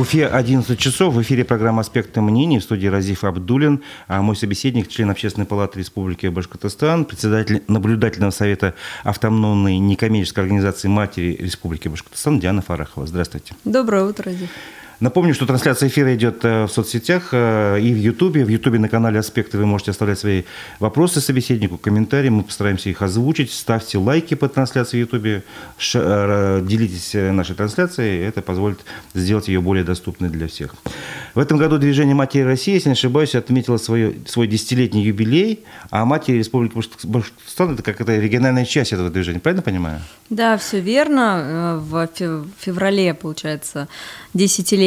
[0.00, 1.12] Уфе 11 часов.
[1.12, 2.58] В эфире программа «Аспекты мнений».
[2.58, 3.82] В студии Разиф Абдулин.
[4.08, 8.72] А мой собеседник, член Общественной палаты Республики Башкортостан, председатель наблюдательного совета
[9.04, 13.06] автономной некоммерческой организации «Матери Республики Башкортостан» Диана Фарахова.
[13.06, 13.54] Здравствуйте.
[13.66, 14.48] Доброе утро, Разиф.
[15.00, 18.44] Напомню, что трансляция эфира идет э, в соцсетях э, и в Ютубе.
[18.44, 20.42] В Ютубе на канале «Аспекты» вы можете оставлять свои
[20.78, 22.28] вопросы собеседнику, комментарии.
[22.28, 23.50] Мы постараемся их озвучить.
[23.50, 25.42] Ставьте лайки по трансляции в Ютубе.
[25.94, 28.22] Э, делитесь нашей трансляцией.
[28.26, 28.80] Это позволит
[29.14, 30.74] сделать ее более доступной для всех.
[31.34, 35.64] В этом году движение «Матери России», если не ошибаюсь, отметило свой, свой десятилетний юбилей.
[35.88, 39.40] А «Матери Республики Башкортостан»– это как то региональная часть этого движения.
[39.40, 40.00] Правильно понимаю?
[40.28, 41.80] Да, все верно.
[41.80, 42.08] В
[42.58, 43.88] феврале, получается,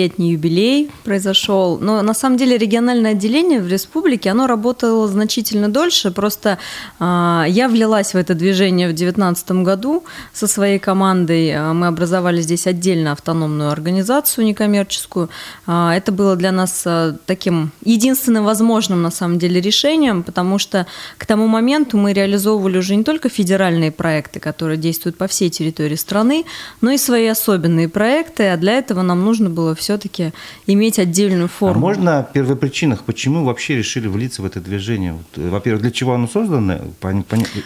[0.04, 1.78] десятилетний юбилей произошел.
[1.80, 6.12] Но на самом деле региональное отделение в республике, оно работало значительно дольше.
[6.12, 6.58] Просто
[7.00, 10.04] э, я влилась в это движение в 2019 году
[10.34, 11.52] со своей командой.
[11.52, 15.30] А, мы образовали здесь отдельно автономную организацию некоммерческую.
[15.68, 16.86] Э, это было для нас
[17.26, 20.86] таким единственным возможным на самом деле решением, потому что
[21.18, 25.96] к тому моменту мы реализовывали уже не только федеральные проекты, которые действуют по всей территории
[25.96, 26.46] страны,
[26.82, 28.50] но и свои особенные проекты.
[28.50, 30.34] А для этого нам нужно было все-таки
[30.66, 31.76] иметь отдельную форму.
[31.76, 35.16] А можно о первопричинах, почему вообще решили влиться в это движение?
[35.36, 36.80] Э, во-первых, для чего оно создано,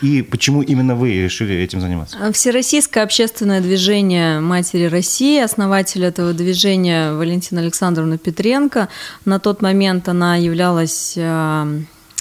[0.02, 2.17] и почему именно вы решили этим заниматься?
[2.20, 8.89] А, Всероссийское общественное движение «Матери России», основатель этого движения Валентина Александровна Петренко.
[9.25, 11.67] На тот момент она являлась а,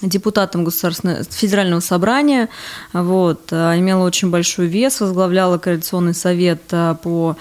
[0.03, 2.49] депутатом Государственного федерального собрания,
[2.93, 7.37] вот, а, имела очень большой вес, возглавляла Координационный совет по а,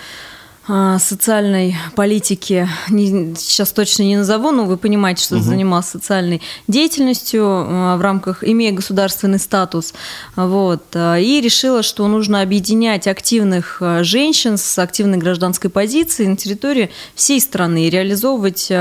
[0.68, 5.44] социальной политики, не, сейчас точно не назову, но вы понимаете, что угу.
[5.44, 9.94] занимался социальной деятельностью а, в рамках, имея государственный статус,
[10.36, 16.90] вот, а, и решила, что нужно объединять активных женщин с активной гражданской позицией на территории
[17.14, 18.72] всей страны и реализовывать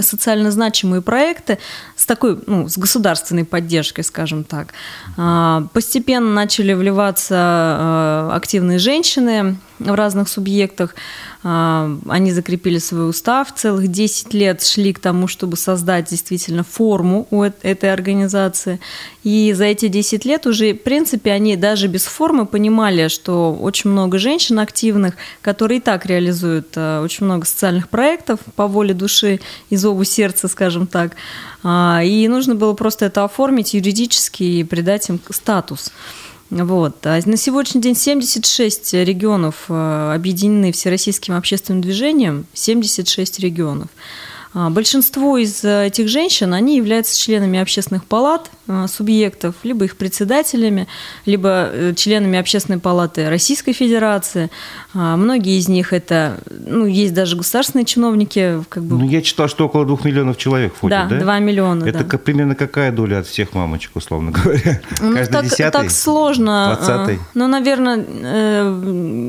[0.00, 1.58] социально значимые проекты
[1.96, 4.72] с такой, ну, с государственной поддержкой, скажем так.
[5.72, 9.56] Постепенно начали вливаться активные женщины,
[9.92, 10.94] в разных субъектах.
[11.42, 17.26] А, они закрепили свой устав, целых 10 лет шли к тому, чтобы создать действительно форму
[17.30, 18.80] у этой организации.
[19.24, 23.90] И за эти 10 лет уже, в принципе, они даже без формы понимали, что очень
[23.90, 29.40] много женщин активных, которые и так реализуют а, очень много социальных проектов по воле души
[29.70, 31.12] и зову сердца, скажем так.
[31.62, 35.92] А, и нужно было просто это оформить юридически и придать им статус.
[36.50, 37.06] Вот.
[37.06, 43.88] А на сегодняшний день 76 регионов э, объединены Всероссийским общественным движением, 76 регионов.
[44.54, 49.96] А, большинство из э, этих женщин, они являются членами общественных палат э, субъектов, либо их
[49.96, 50.86] председателями,
[51.26, 54.50] либо э, членами общественной палаты Российской Федерации.
[54.94, 58.62] А, многие из них это, ну, есть даже государственные чиновники.
[58.68, 58.96] Как бы...
[58.96, 61.06] Ну, я читал, что около двух миллионов человек входит, да?
[61.08, 62.18] Да, два миллиона, Это да.
[62.18, 64.80] примерно какая доля от всех мамочек, условно говоря?
[65.00, 65.80] Ну, Каждый так, десятый?
[65.82, 66.76] так сложно.
[66.76, 67.18] Двадцатый?
[67.34, 67.96] Ну, наверное,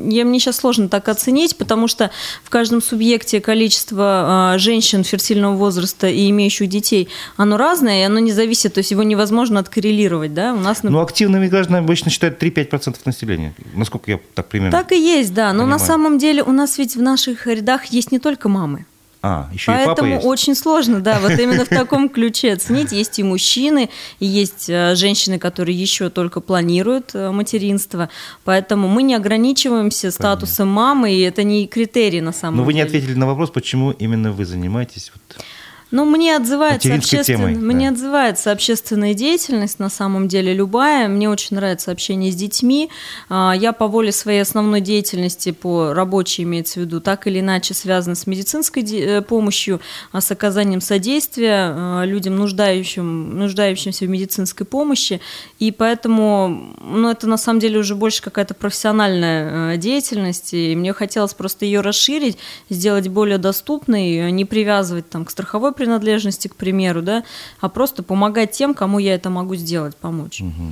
[0.07, 2.11] я, мне сейчас сложно так оценить, потому что
[2.43, 8.31] в каждом субъекте количество женщин фертильного возраста и имеющих детей, оно разное, и оно не
[8.31, 10.53] зависит, то есть его невозможно откоррелировать, да?
[10.53, 10.99] У нас, например...
[10.99, 15.53] Ну, активными гражданами обычно считают 3-5% населения, насколько я так примерно Так и есть, да,
[15.53, 15.69] но понимаю.
[15.69, 18.85] на самом деле у нас ведь в наших рядах есть не только мамы.
[19.27, 20.25] А, еще Поэтому и папа есть.
[20.27, 22.91] очень сложно, да, вот именно в таком ключе оценить.
[22.91, 28.09] Есть и мужчины, и есть э, женщины, которые еще только планируют э, материнство.
[28.43, 32.61] Поэтому мы не ограничиваемся статусом мамы, и это не критерий на самом деле.
[32.61, 35.43] Но вы не ответили на вопрос, почему именно вы занимаетесь вот
[35.91, 37.37] ну, мне отзывается, обществен...
[37.37, 37.95] темой, мне да.
[37.95, 41.07] отзывается общественная деятельность, на самом деле, любая.
[41.07, 42.89] Мне очень нравится общение с детьми.
[43.29, 47.75] А, я по воле своей основной деятельности, по рабочей имеется в виду, так или иначе
[47.75, 49.79] связана с медицинской э, помощью,
[50.11, 55.21] а, с оказанием содействия а, людям, нуждающим, нуждающимся в медицинской помощи.
[55.59, 61.35] И поэтому, ну, это на самом деле уже больше какая-то профессиональная деятельность, и мне хотелось
[61.35, 62.39] просто ее расширить,
[62.71, 67.23] сделать более доступной, не привязывать там, к страховой принадлежности, к примеру, да,
[67.59, 70.41] а просто помогать тем, кому я это могу сделать, помочь.
[70.41, 70.71] Угу.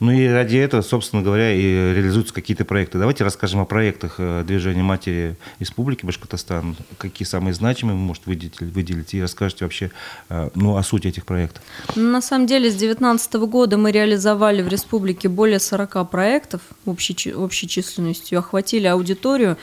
[0.00, 2.98] Ну и ради этого, собственно говоря, и реализуются какие-то проекты.
[2.98, 6.76] Давайте расскажем о проектах э, движения матери Республики Башкортостан.
[6.98, 9.90] Какие самые значимые вы можете выделить, выделить и расскажете вообще
[10.28, 11.62] э, ну, о сути этих проектов.
[11.96, 17.66] На самом деле с 2019 года мы реализовали в республике более 40 проектов общей, общей
[17.66, 19.56] численностью, охватили аудиторию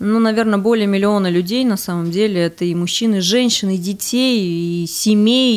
[0.00, 2.42] ну, наверное, более миллиона людей на самом деле.
[2.42, 5.56] Это и мужчины, и женщины, и детей, и семей,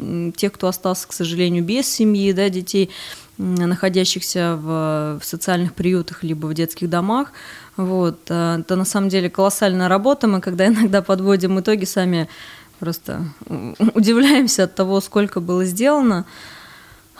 [0.00, 2.90] и тех, кто остался, к сожалению, без семьи, да, детей,
[3.36, 7.32] находящихся в, в социальных приютах либо в детских домах.
[7.76, 8.18] Вот.
[8.30, 10.26] А, это на самом деле колоссальная работа.
[10.26, 12.28] Мы когда иногда подводим итоги, сами
[12.80, 13.26] просто
[13.94, 16.24] удивляемся от того, сколько было сделано.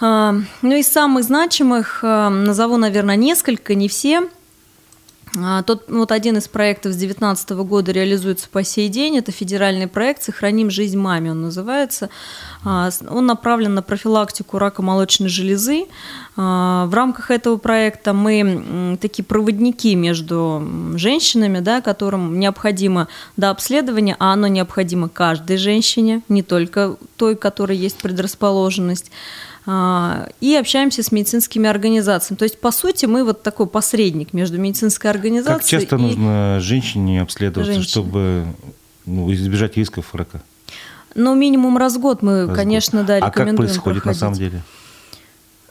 [0.00, 4.28] А, ну, из самых значимых назову, наверное, несколько, не все.
[5.44, 9.19] А, тот, вот один из проектов с 2019 года реализуется по сей день.
[9.19, 12.08] Это федеральный проект «Сохраним жизнь маме» он называется.
[12.64, 15.87] А, он направлен на профилактику рака молочной железы.
[16.37, 24.17] А, в рамках этого проекта мы такие проводники между женщинами, да, которым необходимо до обследования,
[24.19, 29.11] а оно необходимо каждой женщине, не только той, которой есть предрасположенность.
[29.70, 32.38] А, и общаемся с медицинскими организациями.
[32.38, 36.59] То есть, по сути, мы вот такой посредник между медицинской организацией Как часто и нужно
[36.59, 37.91] женщине обследоваться, женщине.
[37.91, 38.47] чтобы
[39.05, 40.41] ну, избежать рисков рака?
[41.15, 44.06] Ну, минимум раз в год мы, раз конечно, да, рекомендуем А как происходит проходить.
[44.06, 44.62] на самом деле?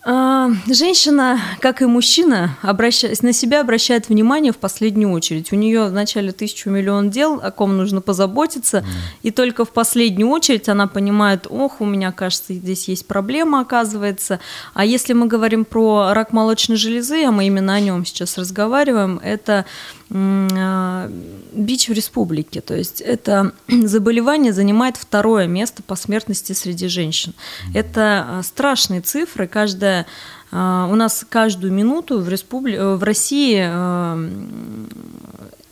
[0.04, 5.52] А, женщина, как и мужчина, обращаясь на себя обращает внимание в последнюю очередь.
[5.52, 8.86] У нее вначале тысячу миллион дел, о ком нужно позаботиться, mm.
[9.24, 14.40] и только в последнюю очередь она понимает, ох, у меня, кажется, здесь есть проблема, оказывается.
[14.74, 19.20] А если мы говорим про рак молочной железы, а мы именно о нем сейчас разговариваем,
[19.24, 19.66] это
[20.09, 22.62] бич в республике.
[22.62, 27.33] То есть это заболевание занимает второе место по смертности среди женщин.
[27.74, 29.48] Это а, страшные цифры.
[29.48, 30.06] Каждая
[30.51, 32.75] а, у нас каждую минуту в, республи...
[32.75, 33.69] Э, в России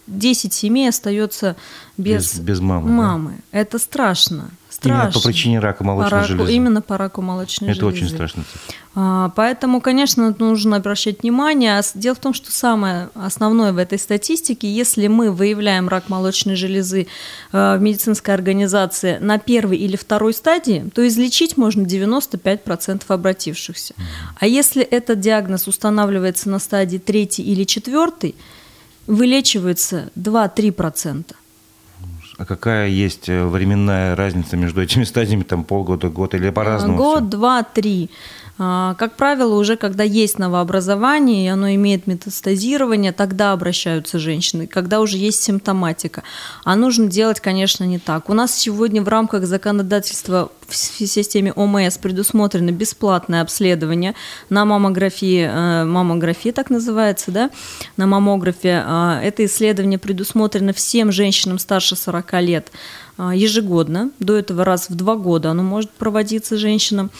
[0.08, 1.56] 10 семей остается
[1.98, 2.90] без, без, без мамы.
[2.90, 3.32] мамы.
[3.52, 3.60] Да?
[3.60, 4.52] Это страшно
[4.90, 5.04] страшно.
[5.04, 6.54] Именно по причине рака молочной раку, железы.
[6.54, 7.98] Именно по раку молочной Это железы.
[7.98, 8.44] очень страшно.
[8.98, 11.82] А, поэтому, конечно, нужно обращать внимание.
[11.96, 17.08] Дело в том, что самое основное в этой статистике, если мы выявляем рак молочной железы
[17.52, 23.96] э, в медицинской организации на первой или второй стадии, то излечить можно 95% обратившихся.
[24.40, 28.36] А если этот диагноз устанавливается на стадии третьей или четвертой,
[29.08, 31.36] вылечивается 2-3%.
[32.38, 36.98] А какая есть э, временная разница между этими стадиями, там полгода, год или по-разному?
[36.98, 37.30] Год, все?
[37.30, 38.10] два, три.
[38.58, 45.02] А, как правило, уже когда есть новообразование, и оно имеет метастазирование, тогда обращаются женщины, когда
[45.02, 46.24] уже есть симптоматика.
[46.64, 48.30] А нужно делать, конечно, не так.
[48.30, 54.16] У нас сегодня в рамках законодательства в системе ОМС предусмотрено бесплатное обследование
[54.50, 57.50] на маммографии, э, маммографии так называется, да,
[57.98, 58.84] на маммографе.
[58.86, 62.72] А, это исследование предусмотрено всем женщинам старше 40 лет
[63.18, 64.12] а, ежегодно.
[64.20, 67.12] До этого раз в два года оно может проводиться женщинам.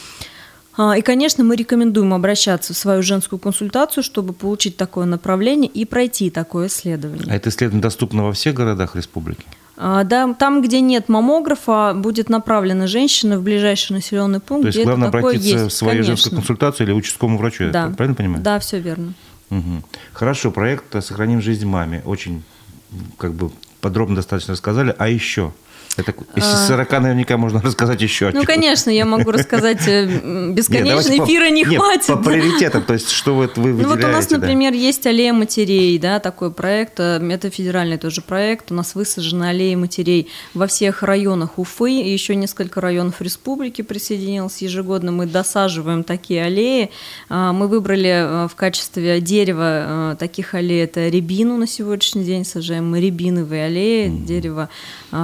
[0.76, 5.84] А, и, конечно, мы рекомендуем обращаться в свою женскую консультацию, чтобы получить такое направление и
[5.84, 7.24] пройти такое исследование.
[7.28, 9.44] А это исследование доступно во всех городах республики?
[9.78, 14.62] А, да, там, где нет маммографа, будет направлена женщина в ближайший населенный пункт.
[14.62, 15.66] То есть главное обратиться есть.
[15.66, 16.16] в свою Конечно.
[16.16, 17.86] женскую консультацию или участковому врачу, да.
[17.86, 18.42] я правильно понимаю?
[18.42, 19.14] Да, все верно.
[19.50, 19.82] Угу.
[20.12, 22.42] Хорошо, проект «Сохраним жизнь маме» очень
[23.16, 23.50] как бы
[23.80, 24.94] подробно достаточно рассказали.
[24.98, 25.52] А еще–
[25.96, 27.00] это, из 40 а...
[27.00, 28.30] наверняка можно рассказать еще.
[28.32, 30.06] Ну, конечно, я могу рассказать э,
[30.52, 32.06] бесконечно, нет, эфира не нет, хватит.
[32.06, 33.82] По приоритетам, то есть что вот вы выделяете?
[33.82, 34.78] Ну, вот у нас, например, да?
[34.78, 39.74] есть аллея матерей, да, такой проект, э, это федеральный тоже проект, у нас высажены аллеи
[39.74, 46.44] матерей во всех районах Уфы, и еще несколько районов республики присоединилось ежегодно, мы досаживаем такие
[46.44, 46.90] аллеи,
[47.28, 52.90] а, мы выбрали э, в качестве дерева таких аллей, это рябину на сегодняшний день, сажаем
[52.90, 54.24] мы рябиновые аллеи, mm.
[54.24, 54.68] дерево,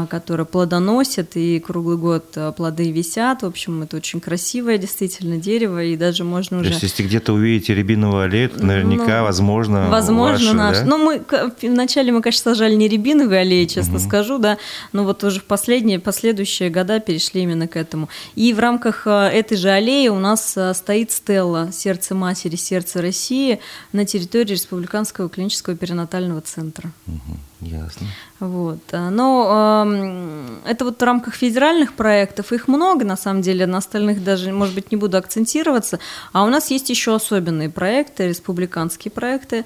[0.09, 3.43] которое плодоносит, и круглый год э, плоды висят.
[3.43, 6.69] В общем, это очень красивое действительно дерево, и даже можно уже...
[6.69, 10.79] То есть, если где-то увидите рябиновый аллею, то наверняка, ну, возможно, Возможно, ваше, наш.
[10.79, 10.85] Да?
[10.85, 11.23] Ну, мы
[11.63, 14.05] вначале мы, конечно, сажали не рябиновые аллеи, честно угу.
[14.05, 14.57] скажу, да,
[14.93, 18.09] но вот уже в последние, последующие года перешли именно к этому.
[18.37, 23.03] И в рамках э, этой же аллеи у нас э, стоит стелла «Сердце матери, сердце
[23.03, 23.59] России»
[23.93, 26.93] на территории Республиканского клинического перинатального центра.
[27.09, 27.52] Угу.
[27.63, 28.07] Ясно.
[28.41, 28.81] Вот.
[28.93, 34.25] Но э, это вот в рамках федеральных проектов, их много, на самом деле, на остальных
[34.25, 36.01] даже, может быть, не буду акцентироваться.
[36.33, 39.65] А у нас есть еще особенные проекты, республиканские проекты.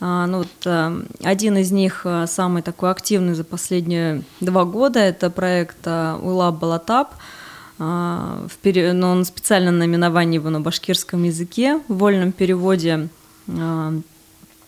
[0.00, 5.30] А, ну, вот, э, один из них самый такой активный за последние два года, это
[5.30, 7.14] проект «Улаб Балатап»,
[7.78, 8.92] пере...
[8.92, 13.08] но он специально наименование его на башкирском языке, в вольном переводе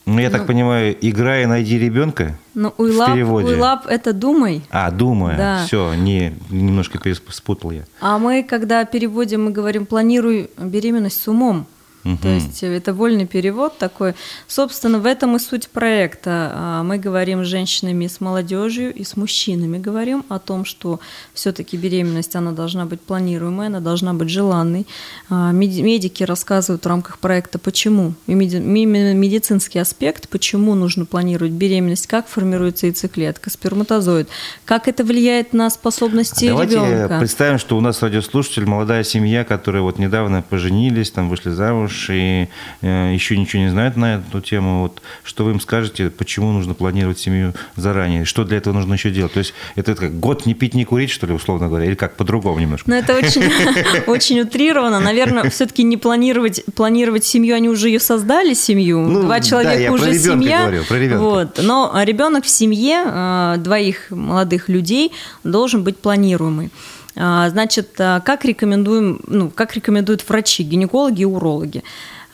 [0.06, 2.36] ну, я ну, так понимаю, играй, найди ребенка.
[2.54, 4.62] Ну, уйлап, уйлап это думай.
[4.70, 5.36] А, думай.
[5.36, 5.64] Да.
[5.66, 7.84] Все, не, немножко переспутал я.
[8.00, 11.66] А мы, когда переводим, мы говорим, планируй беременность с умом.
[12.04, 12.16] Угу.
[12.22, 14.14] То есть это вольный перевод такой.
[14.46, 16.52] Собственно, в этом и суть проекта.
[16.54, 21.00] А, мы говорим с женщинами, с молодежью и с мужчинами говорим о том, что
[21.34, 24.86] все-таки беременность, она должна быть планируемой, она должна быть желанной.
[25.28, 28.14] А, медики рассказывают в рамках проекта, почему.
[28.26, 34.28] Именно медицинский аспект, почему нужно планировать беременность, как формируется яйцеклетка, сперматозоид,
[34.64, 36.90] как это влияет на способности а давайте ребенка.
[36.90, 41.89] Давайте представим, что у нас радиослушатель, молодая семья, которая вот недавно поженились, там вышли замуж,
[41.90, 42.48] молодежь и
[42.82, 46.74] э, еще ничего не знает на эту тему, вот, что вы им скажете, почему нужно
[46.74, 49.32] планировать семью заранее, что для этого нужно еще делать?
[49.32, 51.94] То есть это, это как год не пить, не курить, что ли, условно говоря, или
[51.94, 52.88] как по-другому немножко?
[52.88, 53.42] Ну, это очень,
[54.06, 55.00] очень утрированно.
[55.00, 59.00] Наверное, все-таки не планировать, планировать семью, они уже ее создали, семью.
[59.00, 60.62] Ну, Два человека да, уже семья.
[60.62, 61.22] Говорю, про ребенка.
[61.22, 61.60] Вот.
[61.62, 65.12] Но ребенок в семье э, двоих молодых людей
[65.44, 66.70] должен быть планируемый.
[67.16, 71.82] А, значит, а, как рекомендуем, ну, как рекомендуют врачи, гинекологи и урологи?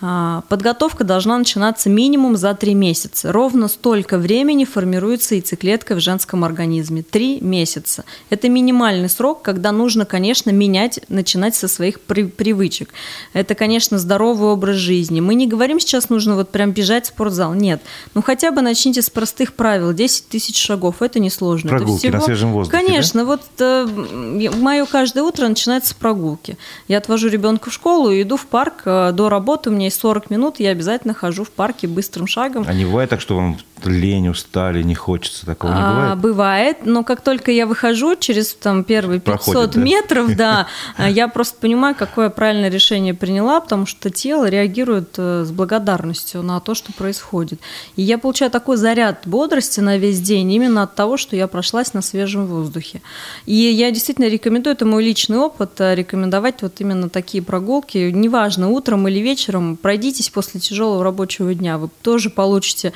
[0.03, 3.33] А, подготовка должна начинаться минимум за три месяца.
[3.33, 7.03] Ровно столько времени формируется яйцеклетка в женском организме.
[7.03, 8.05] Три месяца.
[8.29, 12.91] Это минимальный срок, когда нужно, конечно, менять, начинать со своих при- привычек.
[13.33, 15.21] Это, конечно, здоровый образ жизни.
[15.21, 17.55] Мы не говорим сейчас нужно вот прям бежать в спортзал.
[17.55, 17.81] Нет.
[18.15, 19.95] Ну хотя бы начните с простых правил.
[19.95, 21.01] 10 тысяч шагов.
[21.01, 21.71] Это несложно.
[21.71, 22.21] Прогулки это всего...
[22.21, 22.85] на свежем воздухе.
[22.85, 23.21] Конечно.
[23.21, 23.27] Да?
[23.27, 26.59] Вот э, мое каждое утро начинается с прогулки.
[26.87, 29.71] Я отвожу ребенка в школу иду в парк э, до работы.
[29.71, 32.65] У меня есть 40 минут, я обязательно хожу в парке быстрым шагом.
[32.69, 36.13] А не бывает так, что вам лень, устали, не хочется, такого не бывает?
[36.13, 39.81] А, бывает, но как только я выхожу через там первые 500 Проходит, да?
[39.81, 40.67] метров, да,
[41.09, 46.61] я просто понимаю, какое правильное решение приняла, потому что тело реагирует э, с благодарностью на
[46.61, 47.61] то, что происходит.
[47.97, 51.95] И я получаю такой заряд бодрости на весь день именно от того, что я прошлась
[51.95, 53.03] на свежем воздухе.
[53.45, 58.69] И я действительно рекомендую, это мой личный опыт, э, рекомендовать вот именно такие прогулки, неважно,
[58.69, 62.93] утром или вечером, пройдитесь после тяжелого рабочего дня, вы тоже получите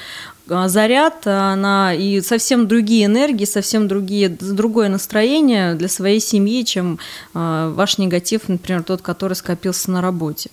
[0.48, 6.98] а, заряд на и совсем другие энергии, совсем другие, другое настроение для своей семьи, чем
[7.34, 10.50] а, ваш негатив, например, тот, который скопился на работе.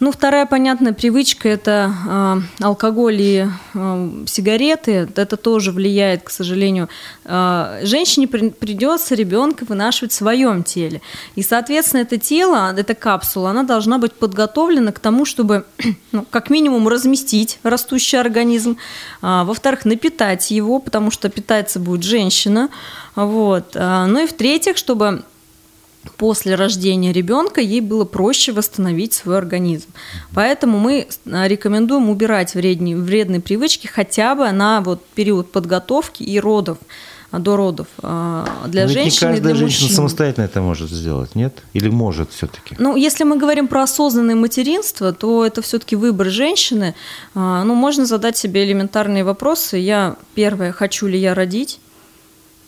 [0.00, 5.08] Ну, вторая понятная привычка– это э, алкоголь и э, сигареты.
[5.16, 6.88] Это тоже влияет, к сожалению.
[7.24, 11.00] Э, женщине при, придется ребенка вынашивать в своем теле.
[11.34, 15.64] И, соответственно, это тело, эта капсула, она должна быть подготовлена к тому, чтобы,
[16.12, 18.76] ну, как минимум, разместить растущий организм.
[19.20, 22.68] А, во-вторых, напитать его, потому что питаться будет женщина.
[23.16, 23.74] Вот.
[23.74, 25.24] Ну и в-третьих, чтобы
[26.16, 29.88] после рождения ребенка ей было проще восстановить свой организм.
[30.34, 36.38] Поэтому мы а, рекомендуем убирать вредные, вредные привычки хотя бы на вот период подготовки и
[36.40, 36.78] родов
[37.30, 39.28] а, до родов а, для Но женщин.
[39.28, 39.96] Не каждая и для женщина мужчин.
[39.96, 41.62] самостоятельно это может сделать, нет?
[41.72, 42.74] Или может все-таки?
[42.78, 46.94] Ну, если мы говорим про осознанное материнство, то это все-таки выбор женщины.
[47.34, 49.76] Ну, можно задать себе элементарные вопросы.
[49.76, 51.80] Я первое, хочу ли я родить?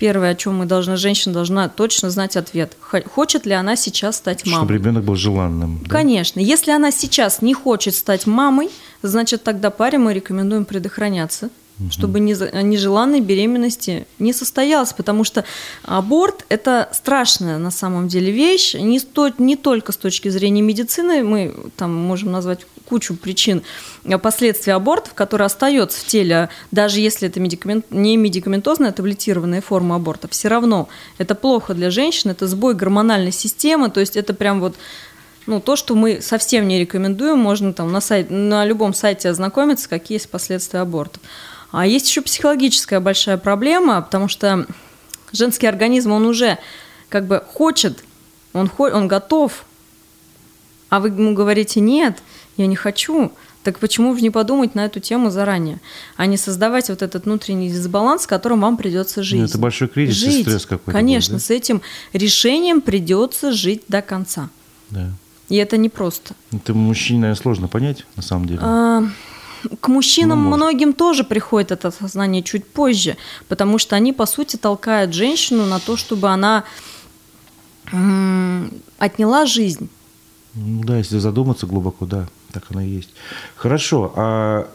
[0.01, 2.75] Первое, о чем мы должны, женщина должна точно знать ответ.
[2.81, 4.61] Хочет ли она сейчас стать мамой?
[4.61, 5.79] Чтобы ребенок был желанным.
[5.85, 5.91] Да?
[5.91, 6.41] Конечно.
[6.41, 8.71] Если она сейчас не хочет стать мамой,
[9.03, 11.51] значит, тогда паре мы рекомендуем предохраняться
[11.81, 11.91] угу.
[11.91, 15.45] чтобы нежеланной беременности не состоялось, потому что
[15.85, 21.23] аборт– это страшная на самом деле вещь, не, сто, не только с точки зрения медицины,
[21.23, 23.63] мы там можем назвать кучу причин
[24.05, 29.61] э, последствий абортов, которые остается в теле, даже если это медикамент, не медикаментозная, а таблетированная
[29.61, 34.35] форма аборта, все равно это плохо для женщин, это сбой гормональной системы, то есть это
[34.35, 34.77] прям вот
[35.47, 39.89] ну, то, что мы совсем не рекомендуем, можно там на, сайт, на любом сайте ознакомиться,
[39.89, 41.23] какие есть последствия абортов.
[41.73, 44.67] А есть еще психологическая большая проблема, потому что
[45.33, 46.59] женский организм, он уже
[47.09, 48.05] как бы хочет,
[48.53, 49.65] он, он готов,
[50.89, 52.23] а вы ему говорите «нет»,
[52.57, 55.81] я не хочу, так почему же не подумать на эту тему заранее,
[56.17, 59.39] а не создавать вот этот внутренний дисбаланс, с которым вам придется жить?
[59.39, 60.41] Ну, это большой кризис жить.
[60.41, 60.93] и стресс какой-то.
[60.93, 61.47] Конечно, будет, да?
[61.47, 64.49] с этим решением придется жить до конца.
[64.91, 65.11] Да.
[65.49, 66.35] И это непросто.
[66.53, 68.61] Это мужчине, наверное, сложно понять, на самом деле.
[68.63, 69.03] А,
[69.81, 73.17] к мужчинам ну, многим тоже приходит это осознание чуть позже,
[73.49, 76.65] потому что они, по сути, толкают женщину на то, чтобы она
[78.99, 79.89] отняла жизнь.
[80.55, 83.11] Ну да, если задуматься глубоко, да, так оно и есть.
[83.57, 84.69] Хорошо, а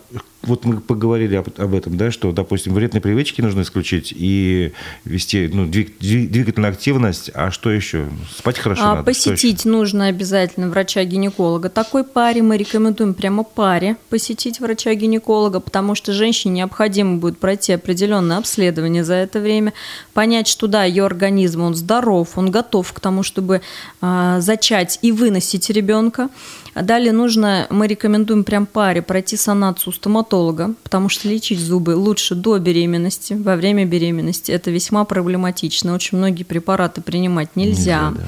[0.45, 4.73] вот мы поговорили об, об этом, да, что, допустим, вредные привычки нужно исключить и
[5.03, 8.07] вести ну, двиг, двигательную активность, а что еще?
[8.35, 9.03] Спать хорошо а, надо?
[9.03, 11.69] Посетить нужно обязательно врача-гинеколога.
[11.69, 18.37] Такой паре мы рекомендуем прямо паре посетить врача-гинеколога, потому что женщине необходимо будет пройти определенное
[18.37, 19.73] обследование за это время,
[20.13, 23.61] понять, что да, ее организм, он здоров, он готов к тому, чтобы
[24.01, 26.29] а, зачать и выносить ребенка.
[26.75, 32.59] Далее нужно, мы рекомендуем прям паре пройти санацию стоматолога, потому что лечить зубы лучше до
[32.59, 34.51] беременности, во время беременности.
[34.51, 35.95] Это весьма проблематично.
[35.95, 38.09] Очень многие препараты принимать нельзя.
[38.09, 38.23] нельзя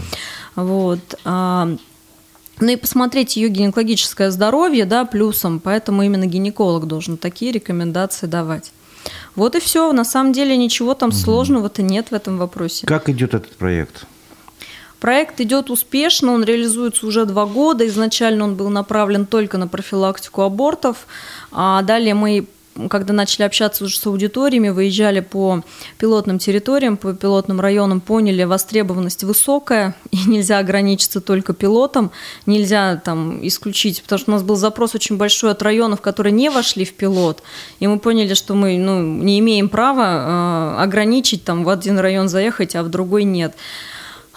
[0.55, 0.63] да.
[0.63, 1.19] Вот.
[1.25, 1.75] А,
[2.59, 8.71] ну и посмотреть ее гинекологическое здоровье, да, плюсом, поэтому именно гинеколог должен такие рекомендации давать.
[9.35, 9.91] Вот и все.
[9.93, 11.17] На самом деле ничего там угу.
[11.17, 12.87] сложного-то нет в этом вопросе.
[12.87, 14.05] Как идет этот проект?
[14.99, 17.85] Проект идет успешно, он реализуется уже два года.
[17.87, 21.07] Изначально он был направлен только на профилактику абортов,
[21.51, 22.47] а далее мы
[22.89, 25.63] когда начали общаться уже с аудиториями, выезжали по
[25.97, 32.11] пилотным территориям, по пилотным районам, поняли, востребованность высокая, и нельзя ограничиться только пилотом,
[32.45, 36.49] нельзя там исключить, потому что у нас был запрос очень большой от районов, которые не
[36.49, 37.41] вошли в пилот,
[37.79, 42.29] и мы поняли, что мы ну, не имеем права э, ограничить там в один район
[42.29, 43.55] заехать, а в другой нет.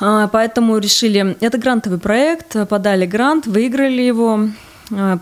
[0.01, 4.49] А, поэтому решили, это грантовый проект, подали грант, выиграли его,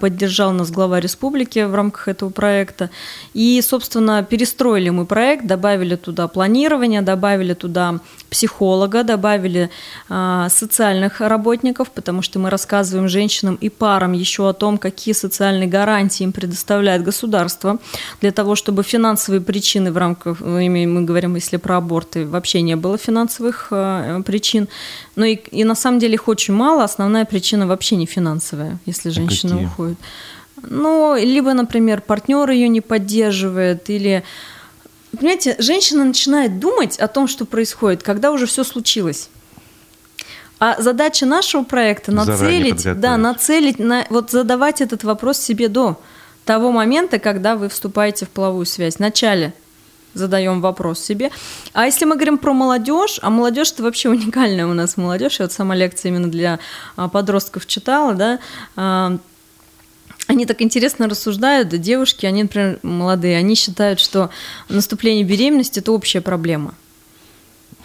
[0.01, 2.91] поддержал нас глава республики в рамках этого проекта.
[3.35, 9.71] И, собственно, перестроили мы проект, добавили туда планирование, добавили туда психолога, добавили
[10.09, 15.69] а, социальных работников, потому что мы рассказываем женщинам и парам еще о том, какие социальные
[15.69, 17.79] гарантии им предоставляет государство,
[18.21, 22.99] для того, чтобы финансовые причины в рамках, мы говорим, если про аборты, вообще не было
[22.99, 24.69] финансовых а, причин.
[25.17, 29.11] Но и, и на самом деле их очень мало, основная причина вообще не финансовая, если
[29.11, 29.99] женщина а уходит.
[30.63, 34.25] Ну, либо, например, партнер ее не поддерживает, или
[35.13, 39.31] Понимаете, женщина начинает думать о том, что происходит, когда уже все случилось.
[40.61, 46.01] А задача нашего проекта нацелить, да, нацелить, на, вот задавать этот вопрос себе до
[46.45, 48.99] того момента, когда вы вступаете в половую связь.
[48.99, 49.55] Вначале
[50.15, 51.31] задаем вопрос себе.
[51.75, 55.45] А если мы говорим про молодежь, а молодежь это вообще уникальная у нас молодежь, я
[55.45, 56.59] вот сама лекция именно для
[56.97, 58.39] а, подростков читала, да,
[58.75, 59.19] а,
[60.29, 64.31] они так интересно рассуждают, девушки, они, например, молодые, они считают, что
[64.69, 66.75] наступление беременности– это общая проблема.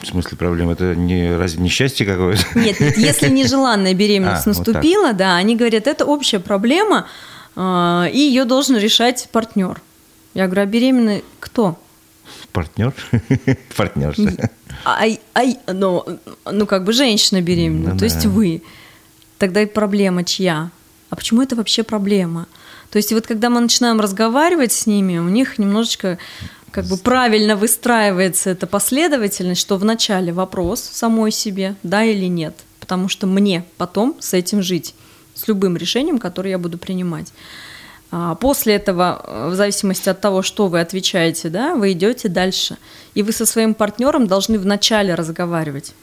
[0.02, 0.74] В смысле проблема?
[0.74, 2.44] Это не разве несчастье какое-то?
[2.56, 7.08] Нет, нет, если нежеланная беременность а, наступила, вот да, они говорят, это общая проблема,
[7.56, 9.82] а, и ее должен решать партнер.
[10.34, 11.80] Я говорю, а беременный кто?
[12.52, 12.94] Партнер?
[13.78, 14.50] Партнерша.
[14.84, 16.04] А, а, ну,
[16.52, 18.06] ну, как бы женщина беременна, ну, то да.
[18.06, 18.64] есть вы.
[19.38, 20.72] Тогда и проблема чья?
[21.14, 22.48] А почему это вообще проблема?
[22.90, 26.18] То есть вот когда мы начинаем разговаривать с ними, у них немножечко
[26.72, 33.10] как бы правильно выстраивается эта последовательность, что вначале вопрос самой себе, да или нет, потому
[33.10, 34.96] что мне потом с этим жить,
[35.36, 37.32] с любым решением, которое я буду принимать.
[38.10, 42.78] А после этого, э, в зависимости от того, что вы отвечаете, да, вы идете дальше.
[43.14, 45.94] И вы со своим партнером должны вначале разговаривать.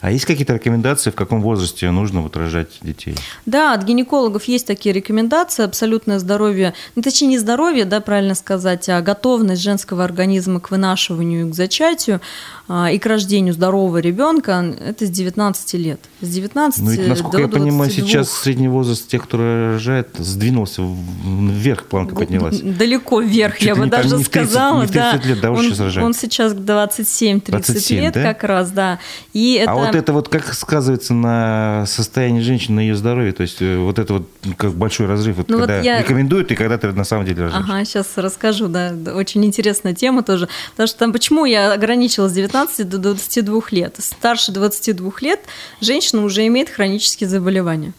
[0.00, 3.14] А есть какие-то рекомендации, в каком возрасте нужно вот рожать детей?
[3.46, 5.64] Да, от гинекологов есть такие рекомендации.
[5.64, 11.46] Абсолютное здоровье, ну, точнее не здоровье, да, правильно сказать, а готовность женского организма к вынашиванию
[11.46, 12.20] и к зачатию
[12.66, 16.00] а, и к рождению здорового ребенка– это с 19 лет.
[16.22, 19.36] С 19 ну, ведь, насколько до я понимаю, сейчас средний возраст тех, кто
[19.72, 20.82] рожает, сдвинулся
[21.24, 22.60] вверх, планка поднялась.
[22.60, 24.80] Далеко вверх, Чуть я бы даже не 30, сказала.
[24.80, 25.28] Не в 30 да.
[25.28, 26.06] лет, да, он, рожает.
[26.06, 28.22] Он сейчас 27-30 лет да?
[28.22, 28.98] как раз, да.
[29.34, 29.73] И это...
[29.74, 33.32] А вот это вот как сказывается на состоянии женщины, на ее здоровье?
[33.32, 36.00] То есть э, вот это вот как большой разрыв, вот, ну, когда вот я...
[36.00, 37.64] рекомендуют и когда ты на самом деле рожаешь.
[37.68, 38.94] Ага, сейчас расскажу, да.
[39.14, 40.48] Очень интересная тема тоже.
[40.72, 43.96] Потому что там почему я ограничилась 19 до 22 лет?
[43.98, 45.40] Старше 22 лет
[45.80, 47.92] женщина уже имеет хронические заболевания.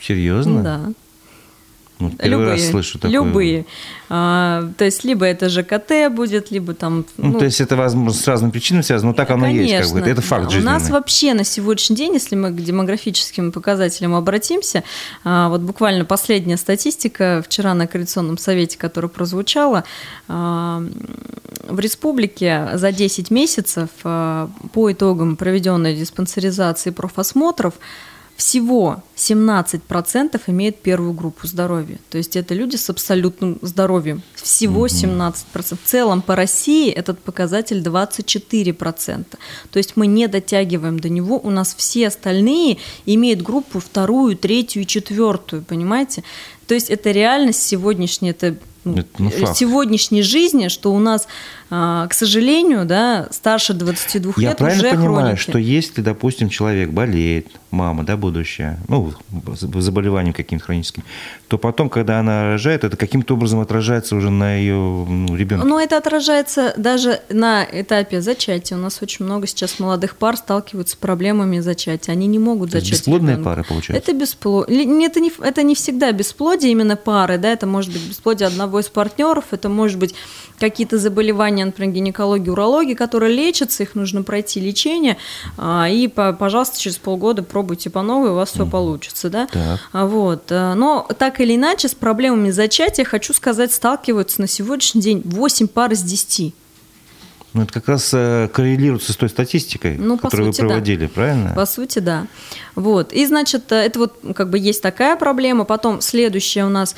[0.00, 0.62] Серьезно?
[0.62, 0.92] Да.
[1.98, 3.10] Ну, любые, раз слышу такое.
[3.10, 3.66] Любые.
[4.08, 7.04] А, то есть, либо это ЖКТ будет, либо там...
[7.16, 9.92] Ну, ну то есть, это, возможно, с разными причинами связано, но так оно конечно, есть,
[9.92, 10.08] как бы.
[10.08, 10.50] Это факт да.
[10.50, 10.70] жизненный.
[10.70, 14.84] У нас вообще на сегодняшний день, если мы к демографическим показателям обратимся,
[15.24, 19.84] а, вот буквально последняя статистика вчера на Коалиционном совете, которая прозвучала,
[20.28, 20.82] а,
[21.68, 27.74] в республике за 10 месяцев а, по итогам проведенной диспансеризации профосмотров
[28.38, 31.98] всего 17% имеют первую группу здоровья.
[32.08, 34.22] То есть это люди с абсолютным здоровьем.
[34.36, 35.34] Всего 17%.
[35.52, 39.24] В целом по России этот показатель 24%.
[39.72, 41.40] То есть мы не дотягиваем до него.
[41.42, 45.64] У нас все остальные имеют группу вторую, третью и четвертую.
[45.64, 46.22] Понимаете?
[46.68, 51.26] То есть это реальность сегодняшняя, это ну, ну, сегодняшней жизни, что у нас,
[51.68, 55.40] к сожалению, да, старше 22 Я лет правильно уже понимаю, хроники.
[55.40, 59.12] что если, допустим, человек болеет, мама, да, будущая, ну,
[59.54, 61.04] заболеванием каким-то хроническим,
[61.48, 65.66] то потом, когда она рожает, это каким-то образом отражается уже на ее ну, ребенке.
[65.66, 68.76] Ну, это отражается даже на этапе зачатия.
[68.76, 72.12] У нас очень много сейчас молодых пар сталкиваются с проблемами зачатия.
[72.12, 72.92] Они не могут зачать.
[72.92, 73.50] Бесплодные ребенка.
[73.50, 74.10] пары, получается?
[74.10, 75.06] Это бесплодие.
[75.06, 78.88] Это не, это не всегда бесплодие именно пары, да, это может быть бесплодие одного из
[78.88, 80.14] партнеров, это может быть
[80.58, 85.16] какие-то заболевания, например, гинекологии, урологии, которые лечатся, их нужно пройти лечение,
[85.56, 89.46] а, и, пожалуйста, через полгода пробуйте по новой, у вас все получится, да?
[89.46, 89.80] Так.
[89.92, 90.50] Вот.
[90.50, 95.68] Э, но так или иначе с проблемами зачатия, хочу сказать, сталкиваются на сегодняшний день 8
[95.68, 96.54] пар из 10.
[97.54, 101.12] Ну, это как раз э, коррелируется с той статистикой, ну, которую сути, вы проводили, да.
[101.12, 101.52] правильно?
[101.54, 102.26] По сути, да.
[102.74, 103.12] Вот.
[103.12, 105.64] И, значит, э, это вот как бы есть такая проблема.
[105.64, 106.94] Потом следующая у нас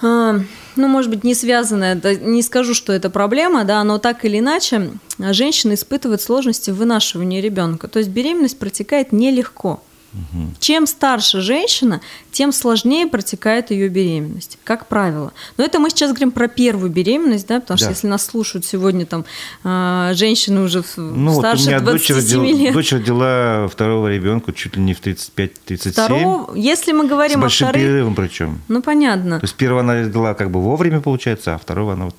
[0.00, 0.44] ну,
[0.76, 5.74] может быть, не связанная, не скажу, что это проблема, да, но так или иначе женщина
[5.74, 7.88] испытывает сложности в вынашивании ребенка.
[7.88, 9.82] То есть беременность протекает нелегко.
[10.14, 10.54] Угу.
[10.58, 12.00] Чем старше женщина,
[12.32, 15.32] тем сложнее протекает ее беременность, как правило.
[15.58, 17.84] Но это мы сейчас говорим про первую беременность, да, потому да.
[17.84, 19.26] что если нас слушают сегодня там
[19.64, 22.72] а, женщины уже ну, старше вот у меня 27 дочь родила, лет.
[22.72, 25.92] Дочь родила второго ребенка чуть ли не в 35-37.
[25.92, 28.60] Второго, если мы говорим с большим о вторых, перерывом причем.
[28.68, 29.40] Ну, понятно.
[29.40, 32.14] То есть первого она родила как бы вовремя, получается, а второго она вот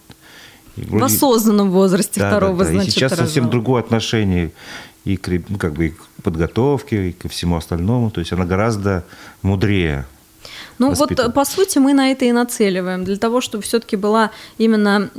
[0.88, 2.72] в осознанном возрасте да, второго, да, да.
[2.72, 4.52] значит, И сейчас совсем другое отношение
[5.06, 8.12] и к, ну, как бы, и к подготовке, и ко всему остальному.
[8.12, 9.06] То есть она гораздо
[9.42, 10.06] мудрее.
[10.80, 15.10] Ну вот по сути мы на это и нацеливаем, для того, чтобы все-таки была именно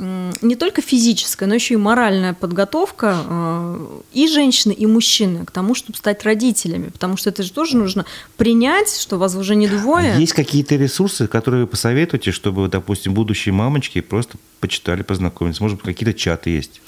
[0.41, 5.75] не только физическая, но еще и моральная подготовка э, и женщины, и мужчины к тому,
[5.75, 8.05] чтобы стать родителями, потому что это же тоже нужно
[8.37, 10.13] принять, что вас уже не двое.
[10.13, 15.59] А есть какие-то ресурсы, которые вы посоветуете, чтобы, допустим, будущие мамочки просто почитали, познакомились?
[15.59, 16.81] Может быть, какие-то чаты есть?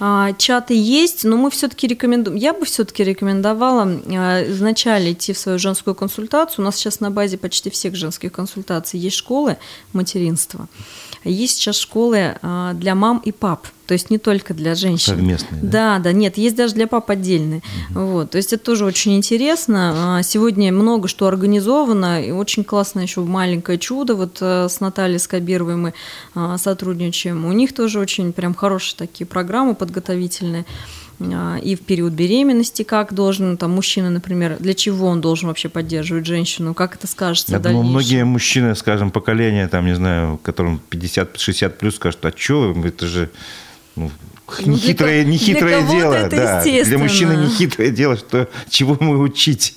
[0.00, 5.38] А, чаты есть, но мы все-таки рекомендуем, я бы все-таки рекомендовала а, вначале идти в
[5.38, 6.62] свою женскую консультацию.
[6.62, 9.56] У нас сейчас на базе почти всех женских консультаций есть школы
[9.92, 10.68] материнства.
[11.24, 15.14] Есть сейчас школы а, для мам и пап, то есть не только для женщин.
[15.14, 15.98] Совместные, да?
[15.98, 17.62] Да, да, нет, есть даже для пап отдельные.
[17.90, 18.00] Угу.
[18.00, 20.20] Вот, то есть это тоже очень интересно.
[20.24, 24.14] Сегодня много что организовано, и очень классно еще маленькое чудо.
[24.14, 25.94] Вот э, с Натальей Скобировой мы
[26.56, 27.44] сотрудничаем.
[27.44, 30.64] У них тоже очень прям хорошие такие программы подготовительные
[31.20, 36.26] и в период беременности, как должен там мужчина, например, для чего он должен вообще поддерживать
[36.26, 41.70] женщину, как это скажется Я думаю, многие мужчины, скажем, поколения, там, не знаю, которым 50-60
[41.70, 43.30] плюс, скажут, а что, это же
[43.96, 44.10] ну,
[44.64, 46.62] Ну, нехитрое, для, нехитрое для дело, это да.
[46.62, 49.76] Для мужчины нехитрое дело, что чего мы учить.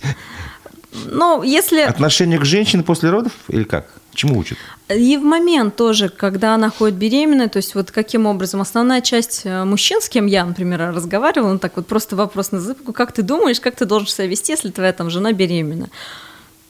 [1.06, 1.82] Ну, если...
[1.82, 4.01] Отношение к женщине после родов или как?
[4.14, 4.58] Чему учат?
[4.90, 9.42] И в момент тоже, когда она ходит беременная, то есть вот каким образом основная часть
[9.46, 13.14] э, мужчин, с кем я, например, разговаривала, он так вот просто вопрос на зыбку, как
[13.14, 15.90] ты думаешь, как ты должен себя вести, если твоя там жена беременна?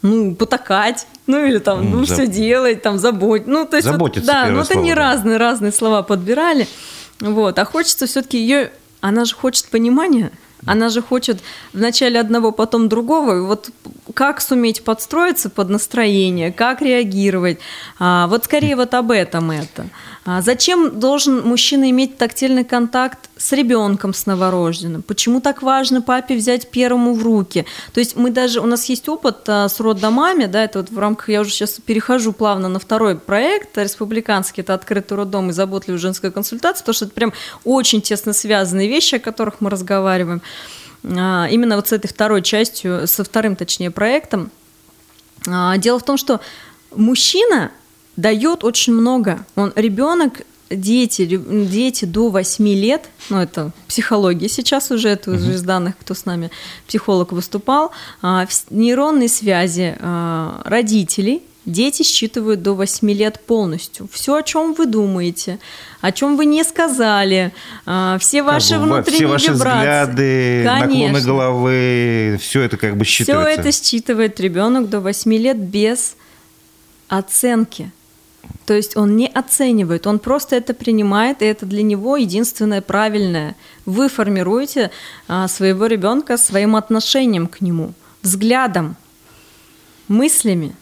[0.03, 2.17] Ну, потакать, ну или там, ну, Заб...
[2.17, 3.47] все делать, там, заботить.
[3.47, 6.67] Ну, то есть, Заботиться, вот, да, ну это не разные, разные слова подбирали.
[7.19, 10.31] Вот, а хочется все-таки ее, она же хочет понимания,
[10.65, 11.41] она же хочет
[11.73, 13.37] вначале одного, потом другого.
[13.37, 13.69] И вот
[14.13, 17.59] как суметь подстроиться под настроение, как реагировать.
[17.99, 19.85] А, вот скорее вот об этом это.
[20.23, 25.01] А зачем должен мужчина иметь тактильный контакт с ребенком, с новорожденным?
[25.01, 27.65] Почему так важно папе взять первому в руки?
[27.91, 30.99] То есть мы даже, у нас есть опыт а, с роддомами, да, это вот в
[30.99, 35.97] рамках, я уже сейчас перехожу плавно на второй проект республиканский, это открытый роддом и заботливая
[35.97, 40.43] женская консультация, потому что это прям очень тесно связанные вещи, о которых мы разговариваем.
[41.03, 44.51] А, именно вот с этой второй частью, со вторым, точнее, проектом.
[45.77, 46.39] Дело в том, что
[46.95, 47.71] мужчина
[48.21, 49.45] дает очень много.
[49.55, 55.63] Он ребенок, дети, дети до 8 лет, ну это психология сейчас уже, это уже из
[55.63, 56.51] данных, кто с нами
[56.87, 59.97] психолог выступал, а, нейронные связи
[60.63, 64.09] родителей, Дети считывают до 8 лет полностью.
[64.11, 65.59] Все, о чем вы думаете,
[66.01, 67.53] о чем вы не сказали,
[68.17, 69.77] все ваши как бы, внутренние все ваши вибрации.
[69.77, 71.19] взгляды, Конечно.
[71.19, 73.51] наклоны головы, все это как бы считывается.
[73.51, 76.15] Все это считывает ребенок до 8 лет без
[77.09, 77.91] оценки.
[78.65, 83.55] То есть он не оценивает, он просто это принимает, и это для него единственное правильное.
[83.85, 84.91] Вы формируете
[85.27, 88.95] а, своего ребенка своим отношением к нему, взглядом,
[90.07, 90.75] мыслями.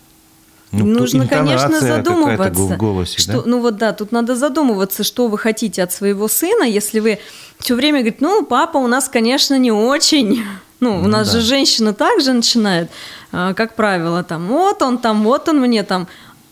[0.71, 2.61] Ну, Нужно, конечно, задумываться.
[2.61, 3.41] В голосе, что, да?
[3.45, 7.17] Ну вот да, тут надо задумываться, что вы хотите от своего сына, если вы
[7.57, 10.43] все время говорите, ну, папа у нас, конечно, не очень.
[10.81, 11.41] Ну, у Ну нас да.
[11.41, 12.89] же женщина также начинает,
[13.33, 16.07] а, как правило, там, вот он там, вот он мне там.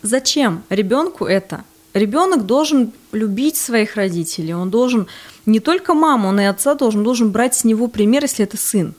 [0.08, 1.64] Зачем ребенку это?
[1.98, 5.08] ребенок должен любить своих родителей, он должен
[5.46, 8.94] не только маму, он и отца должен, должен брать с него пример, если это сын.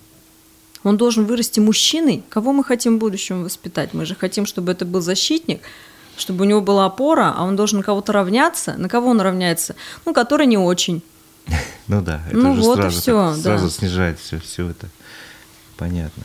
[0.84, 2.22] Он должен вырасти мужчиной.
[2.28, 3.94] Кого мы хотим в будущем воспитать?
[3.94, 5.60] Мы же хотим, чтобы это был защитник,
[6.16, 8.74] чтобы у него была опора, а он должен на кого-то равняться.
[8.78, 9.74] На кого он равняется?
[10.04, 11.02] Ну, который не очень.
[11.88, 13.70] Ну да, это ну, же вот сразу, и все, так, сразу да.
[13.70, 14.90] снижает все, все это.
[15.78, 16.22] Понятно.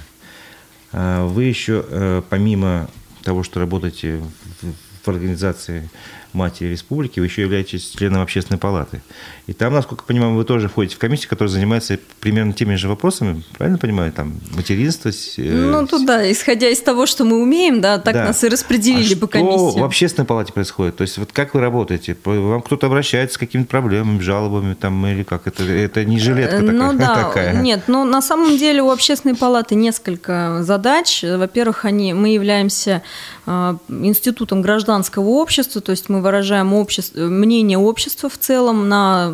[0.91, 2.89] А вы еще, э, помимо
[3.23, 4.21] того, что работаете
[4.63, 4.92] Mm.
[5.03, 5.89] В, организации
[6.33, 9.01] матери республики, вы еще являетесь членом общественной палаты.
[9.45, 12.87] И там, насколько я понимаю, вы тоже входите в комиссию, которая занимается примерно теми же
[12.87, 15.09] вопросами, правильно понимаю, там материнство.
[15.09, 18.25] Э, ну, тут да, исходя из того, что мы умеем, да, так да.
[18.25, 19.79] нас и распределили а по что комиссии.
[19.79, 20.95] в общественной палате происходит?
[20.95, 22.15] То есть вот как вы работаете?
[22.23, 25.47] Вам кто-то обращается с какими-то проблемами, жалобами там или как?
[25.47, 26.71] Это, это не жилетка такая?
[26.71, 27.61] Ну да, такая.
[27.61, 31.23] нет, но на самом деле у общественной палаты несколько задач.
[31.23, 33.01] Во-первых, они, мы являемся
[33.45, 34.61] э, институтом
[34.93, 39.33] гражданского общества, то есть мы выражаем общество, мнение общества в целом на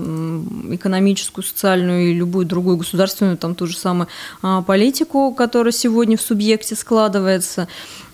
[0.71, 4.07] экономическую, социальную и любую другую государственную, там ту же самую
[4.41, 7.67] а, политику, которая сегодня в субъекте складывается.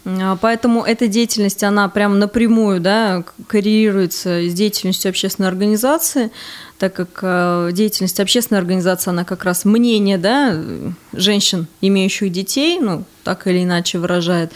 [0.06, 6.32] А, поэтому эта деятельность, она прям напрямую да, коррелируется с деятельностью общественной организации,
[6.80, 10.60] так как а, деятельность общественной организации, она как раз мнение да,
[11.14, 14.52] женщин, имеющих детей, ну, так или иначе выражает.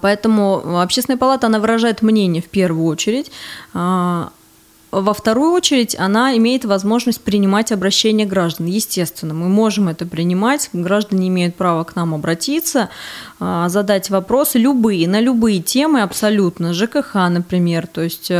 [0.00, 3.30] Поэтому общественная палата, она выражает мнение в первую очередь.
[3.72, 8.66] Во вторую очередь, она имеет возможность принимать обращения граждан.
[8.66, 10.68] Естественно, мы можем это принимать.
[10.74, 12.90] Граждане имеют право к нам обратиться,
[13.68, 16.72] задать вопросы любые, на любые темы абсолютно.
[16.72, 18.30] ЖКХ, например, то есть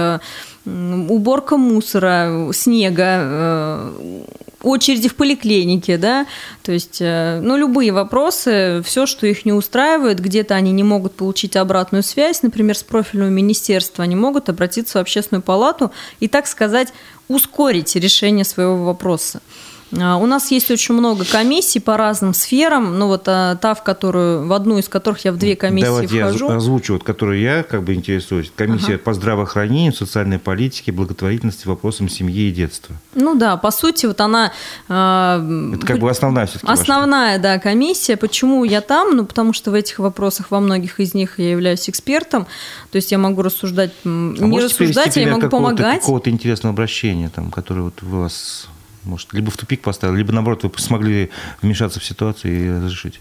[0.65, 3.93] уборка мусора, снега,
[4.63, 6.27] очереди в поликлинике, да,
[6.63, 11.15] то есть, э, ну, любые вопросы, все, что их не устраивает, где-то они не могут
[11.15, 16.47] получить обратную связь, например, с профильного министерства, они могут обратиться в общественную палату и, так
[16.47, 16.93] сказать,
[17.29, 19.41] ускорить решение своего вопроса.
[19.99, 22.99] А, у нас есть очень много комиссий по разным сферам.
[22.99, 26.25] Ну вот а, та, в которую, в одну из которых я в две комиссии Давайте
[26.25, 26.51] вхожу.
[26.51, 28.51] я озвучу, вот, которую я как бы интересуюсь.
[28.55, 29.03] Комиссия ага.
[29.05, 32.97] по здравоохранению, социальной политике, благотворительности, вопросам семьи и детства.
[33.15, 34.53] Ну да, по сути, вот она...
[34.89, 37.43] Э, Это как бы основная все-таки Основная, ваша.
[37.43, 38.17] да, комиссия.
[38.17, 39.17] Почему я там?
[39.17, 42.47] Ну, потому что в этих вопросах, во многих из них я являюсь экспертом.
[42.91, 46.01] То есть я могу рассуждать, а не рассуждать, я могу помогать.
[46.01, 48.69] какого-то интересного обращения, там, которое вот у вас
[49.05, 53.21] может, либо в тупик поставил, либо, наоборот, вы смогли вмешаться в ситуацию и разрешить?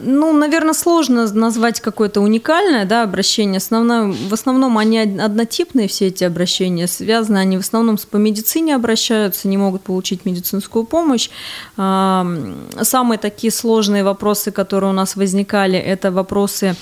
[0.00, 3.58] Ну, наверное, сложно назвать какое-то уникальное да, обращение.
[3.58, 6.86] Основное, в основном они однотипные, все эти обращения.
[6.86, 11.30] Связаны они в основном с по медицине обращаются, не могут получить медицинскую помощь.
[11.76, 16.76] Самые такие сложные вопросы, которые у нас возникали, это вопросы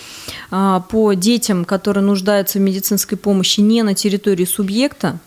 [0.51, 5.19] а, по детям, которые нуждаются в медицинской помощи не на территории субъекта.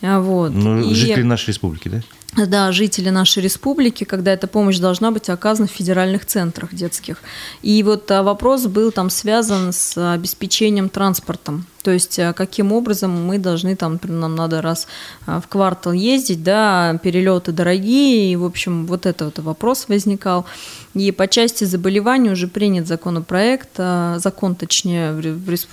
[0.00, 0.52] Вот.
[0.52, 0.94] Ну, и...
[0.94, 2.02] жители нашей республики, да?
[2.36, 7.22] Да, жители нашей республики, когда эта помощь должна быть оказана в федеральных центрах детских.
[7.62, 11.66] И вот а, вопрос был там связан с обеспечением транспортом.
[11.82, 14.88] То есть а, каким образом мы должны там, нам надо раз
[15.26, 20.44] а, в квартал ездить, да, перелеты дорогие, и, в общем, вот это вот вопрос возникал.
[20.94, 25.12] И по части заболеваний уже принят законопроект, закон, точнее,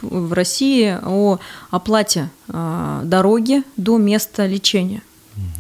[0.02, 5.04] в России о оплате дороги до места лечения.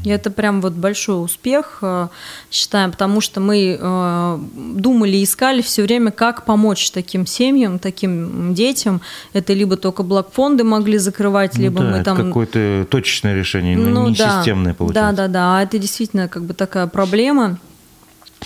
[0.03, 2.07] И это прям вот большой успех, э,
[2.49, 4.39] считаем, потому что мы э,
[4.75, 9.01] думали, искали все время, как помочь таким семьям, таким детям.
[9.33, 12.17] Это либо только блокфонды могли закрывать, ну, либо да, мы там...
[12.17, 15.15] какое-то точечное решение, но ну, не да, системное получается.
[15.15, 15.57] Да, да, да.
[15.57, 17.59] А это действительно как бы такая проблема.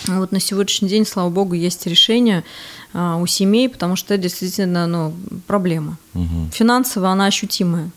[0.06, 2.44] Вот на сегодняшний день, слава богу, есть решение
[2.92, 5.14] а, у семей, потому что это действительно ну,
[5.46, 5.96] проблема.
[6.12, 6.50] Угу.
[6.52, 7.90] Финансово она ощутимая.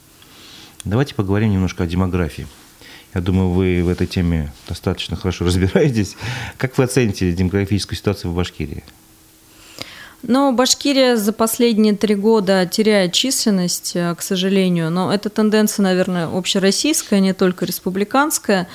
[0.86, 2.48] Давайте поговорим немножко о демографии.
[3.14, 6.16] Я думаю, вы в этой теме достаточно хорошо разбираетесь.
[6.58, 8.84] Как вы оцените демографическую ситуацию в Башкирии?
[10.22, 16.28] Ну, Башкирия за последние три года теряет численность, э, к сожалению, но эта тенденция, наверное,
[16.28, 18.68] общероссийская, не только республиканская.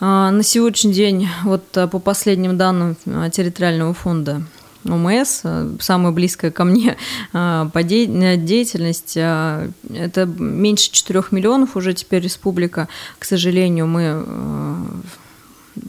[0.00, 4.42] А, на сегодняшний день, вот э, по последним данным э, территориального фонда
[4.84, 6.96] ОМС, э, самая близкая ко мне
[7.32, 9.16] э, по э, деятельность.
[9.16, 12.88] Это меньше 4 миллионов уже теперь республика.
[13.18, 14.24] К сожалению, мы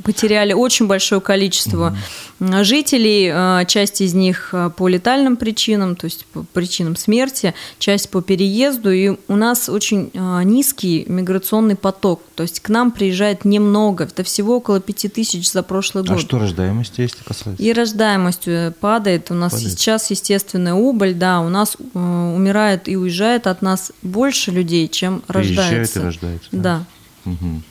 [0.03, 1.95] потеряли очень большое количество
[2.39, 2.63] mm-hmm.
[2.63, 8.91] жителей, часть из них по летальным причинам, то есть по причинам смерти, часть по переезду,
[8.91, 10.11] и у нас очень
[10.43, 15.63] низкий миграционный поток, то есть к нам приезжает немного, это всего около 5 тысяч за
[15.63, 16.17] прошлый а год.
[16.17, 17.61] А что рождаемость, если касается?
[17.61, 18.47] И рождаемость
[18.79, 19.71] падает, у нас падает.
[19.71, 25.63] сейчас естественная убыль, да, у нас умирает и уезжает от нас больше людей, чем рождается.
[25.63, 26.49] Приезжает и рождается.
[26.51, 26.85] Да.
[27.25, 27.31] да.
[27.31, 27.61] Угу.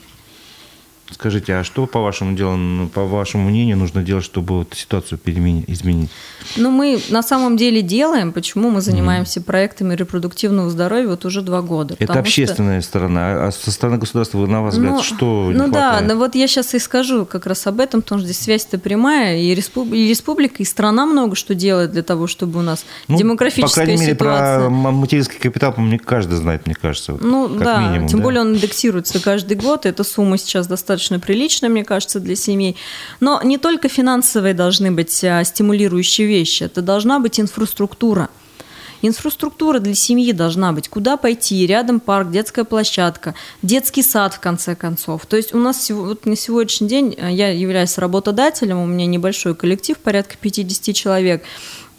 [1.11, 5.19] Скажите, а что, по вашему делу, ну, по вашему мнению, нужно делать, чтобы эту ситуацию
[5.67, 6.09] изменить?
[6.55, 8.31] Ну, мы на самом деле делаем.
[8.31, 9.43] Почему мы занимаемся mm.
[9.43, 11.95] проектами репродуктивного здоровья вот уже два года?
[11.99, 12.89] Это общественная что...
[12.89, 13.47] сторона.
[13.47, 16.73] А со стороны государства, на ваш взгляд, ну, что Ну да, ну вот я сейчас
[16.73, 19.39] и скажу как раз об этом, потому что здесь связь-то прямая.
[19.39, 19.91] И, респуб...
[19.93, 23.73] и республика, и страна много что делает для того, чтобы у нас ну, демографическая по
[23.73, 24.59] крайней мере, ситуация...
[24.59, 27.13] про материнский капитал, мне каждый знает, мне кажется.
[27.13, 28.23] Вот, ну да, минимум, тем да?
[28.23, 29.85] более он индексируется каждый год.
[29.85, 32.75] Эта сумма сейчас достаточно достаточно прилично, мне кажется, для семей.
[33.19, 38.29] Но не только финансовые должны быть а, стимулирующие вещи, это должна быть инфраструктура.
[39.03, 40.87] Инфраструктура для семьи должна быть.
[40.87, 41.65] Куда пойти?
[41.65, 43.33] Рядом парк, детская площадка,
[43.63, 45.25] детский сад, в конце концов.
[45.25, 49.55] То есть у нас вот на сегодняшний день, а, я являюсь работодателем, у меня небольшой
[49.55, 51.43] коллектив, порядка 50 человек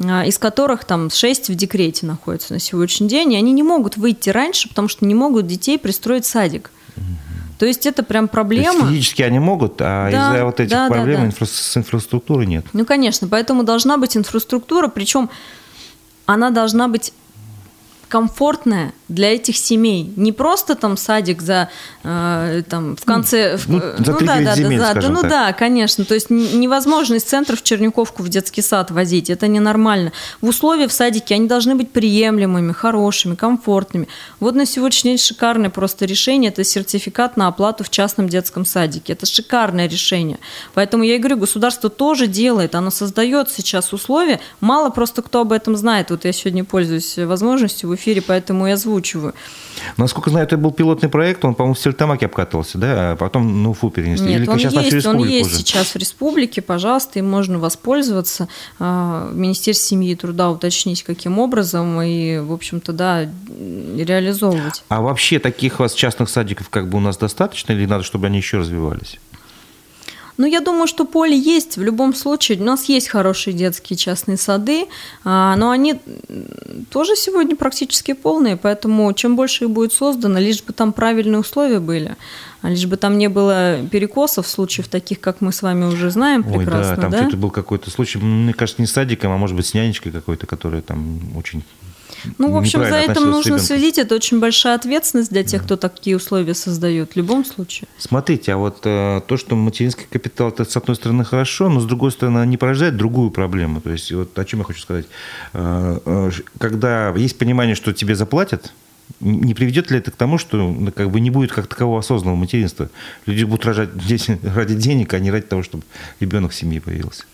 [0.05, 3.97] а, из которых там 6 в декрете находятся на сегодняшний день, и они не могут
[3.97, 6.71] выйти раньше, потому что не могут детей пристроить в садик.
[7.63, 8.73] То есть это прям проблема.
[8.73, 11.29] То есть физически они могут, а да, из-за вот этих да, проблем да, да.
[11.29, 12.67] Инфра- с инфраструктурой нет.
[12.73, 15.31] Ну, конечно, поэтому должна быть инфраструктура, причем
[16.27, 17.13] она должна быть
[18.09, 20.13] комфортная для этих семей.
[20.17, 21.69] Не просто там садик за
[22.03, 23.59] э, там в конце...
[23.67, 25.31] Ну, за ну да, да, земель, да, да, ну так.
[25.31, 26.05] да, конечно.
[26.05, 29.31] То есть невозможно из центра в Черниковку в детский сад возить.
[29.31, 30.13] Это ненормально.
[30.41, 34.09] В условиях в садике они должны быть приемлемыми, хорошими, комфортными.
[34.41, 39.13] Вот на сегодняшний день шикарное просто решение– это сертификат на оплату в частном детском садике.
[39.13, 40.39] Это шикарное решение.
[40.75, 44.41] Поэтому я и говорю, государство тоже делает, оно создает сейчас условия.
[44.61, 46.11] Мало просто кто об этом знает.
[46.11, 48.71] Вот я сегодня пользуюсь возможностью в эфире, поэтому и
[49.03, 49.35] озвучиваю.
[49.97, 53.71] Насколько знаю, это был пилотный проект, он, по-моему, в Стельтамаке обкатывался, да, а потом на
[53.71, 54.29] Уфу перенесли.
[54.29, 55.59] Нет, Или он сейчас есть, он есть уже?
[55.59, 58.49] сейчас в республике, пожалуйста, им можно воспользоваться.
[58.79, 63.29] А, в Министерстве семьи и труда уточнить, каким образом, и, в общем-то, да,
[63.97, 64.85] реализовывать.
[64.89, 68.39] А вообще таких вас частных садиков как бы у нас достаточно, или надо, чтобы они
[68.39, 69.19] еще развивались?
[70.39, 72.59] Ну, я думаю, что поле есть в любом случае.
[72.59, 74.87] У нас есть хорошие детские частные сады,
[75.25, 75.97] а, но они
[76.91, 81.81] тоже сегодня практически полные, поэтому чем больше их будет создано, лишь бы там правильные условия
[81.81, 82.17] были,
[82.63, 86.45] а лишь бы там не было перекосов, случаев таких, как мы с вами уже знаем
[86.47, 86.97] Ой, прекрасно.
[86.97, 87.19] да, там да?
[87.23, 90.47] что-то был какой-то случай, мне кажется, не с садиком, а может быть с нянечкой какой-то,
[90.47, 91.63] которая там очень
[92.39, 93.99] ну, в общем, за этим нужно следить.
[93.99, 97.89] Это очень большая ответственность для тех, кто такие условия создает в любом случае.
[97.99, 101.85] Смотрите, а вот э, то, что материнский капитал, это с одной стороны хорошо, но с
[101.85, 103.81] другой стороны не порождает другую проблему.
[103.81, 105.07] То есть, вот о чем я хочу сказать.
[105.53, 108.73] Э, э, когда есть понимание, что тебе заплатят,
[109.21, 112.37] не приведет ли это к тому, что ну, как бы не будет как такового осознанного
[112.37, 112.89] материнства?
[113.27, 113.91] Люди будут рожать
[114.43, 115.85] ради денег, а не ради того, чтобы
[116.21, 117.25] ребенок в семье появился.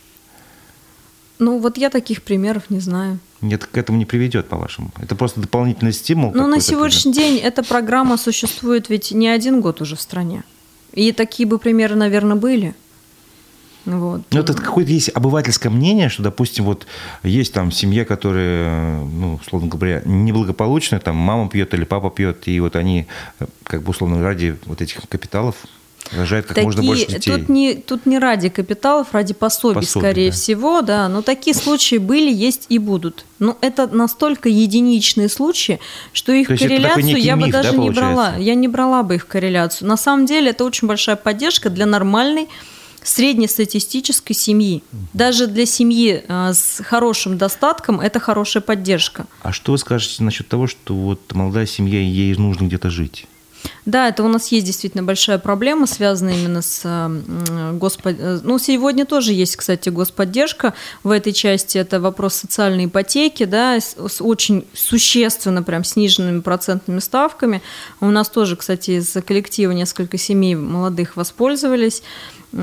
[1.38, 3.18] Ну, вот я таких примеров не знаю.
[3.40, 4.90] Нет, к этому не приведет, по-вашему?
[5.00, 6.32] Это просто дополнительный стимул?
[6.34, 7.30] Ну, на сегодняшний пример?
[7.30, 10.42] день эта программа существует ведь не один год уже в стране.
[10.92, 12.74] И такие бы примеры, наверное, были.
[13.84, 14.22] Вот.
[14.32, 16.86] Ну, это какое-то есть обывательское мнение, что, допустим, вот
[17.22, 22.60] есть там семья, которая, ну, условно говоря, неблагополучная, там мама пьет или папа пьет, и
[22.60, 23.06] вот они,
[23.62, 25.56] как бы, условно, ради вот этих капиталов
[26.12, 27.30] рожает как такие, можно больше детей.
[27.32, 30.36] Тут не, тут не ради капиталов, ради пособий, пособий скорее да.
[30.36, 31.08] всего, да.
[31.08, 33.24] Но такие случаи были, есть и будут.
[33.38, 35.80] Но это настолько единичные случаи,
[36.12, 38.36] что их корреляцию я бы даже да, не брала.
[38.36, 39.88] Я не брала бы их корреляцию.
[39.88, 42.48] На самом деле это очень большая поддержка для нормальной
[43.02, 44.82] среднестатистической семьи.
[45.12, 49.26] Даже для семьи а, с хорошим достатком это хорошая поддержка.
[49.42, 53.26] А что вы скажете насчет того, что вот молодая семья, ей нужно где-то жить?
[53.88, 56.82] Да, это у нас есть действительно большая проблема, связанная именно с
[57.72, 58.16] господ...
[58.18, 61.78] Э, ну, сегодня тоже есть, кстати, господдержка в этой части.
[61.78, 67.62] Это вопрос социальной ипотеки, да, с очень существенно прям сниженными процентными ставками.
[68.02, 72.02] У нас тоже, кстати, из коллектива несколько семей молодых воспользовались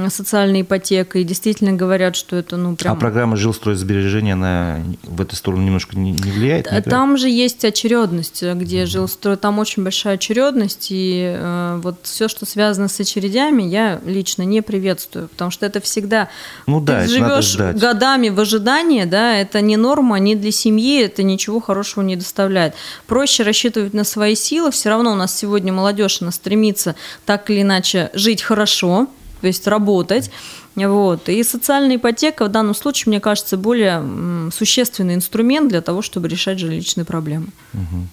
[0.10, 1.24] социальной ипотекой.
[1.24, 2.96] Действительно говорят, что это ну прям...
[2.96, 6.72] А программа жилстройсбережения, она в эту сторону немножко не, не влияет?
[6.72, 8.88] Не там же есть очередность, где mm-hmm.
[8.88, 14.44] жилстрой, там очень большая очередность, и э, вот все, что связано с очередями, я лично
[14.44, 16.30] не приветствую, потому что это всегда...
[16.66, 21.22] Ну да, Ты живешь годами в ожидании, да, это не норма, не для семьи, это
[21.24, 22.74] ничего хорошего не доставляет.
[23.06, 26.96] Проще рассчитывать на свои силы, все равно у нас сегодня молодежь, она стремится
[27.26, 29.08] так или иначе жить хорошо,
[29.46, 30.32] то есть работать.
[30.76, 31.30] Вот.
[31.30, 36.58] И социальная ипотека в данном случае, мне кажется, более существенный инструмент для того, чтобы решать
[36.58, 37.50] жилищные проблемы.
[37.76, 38.08] Угу.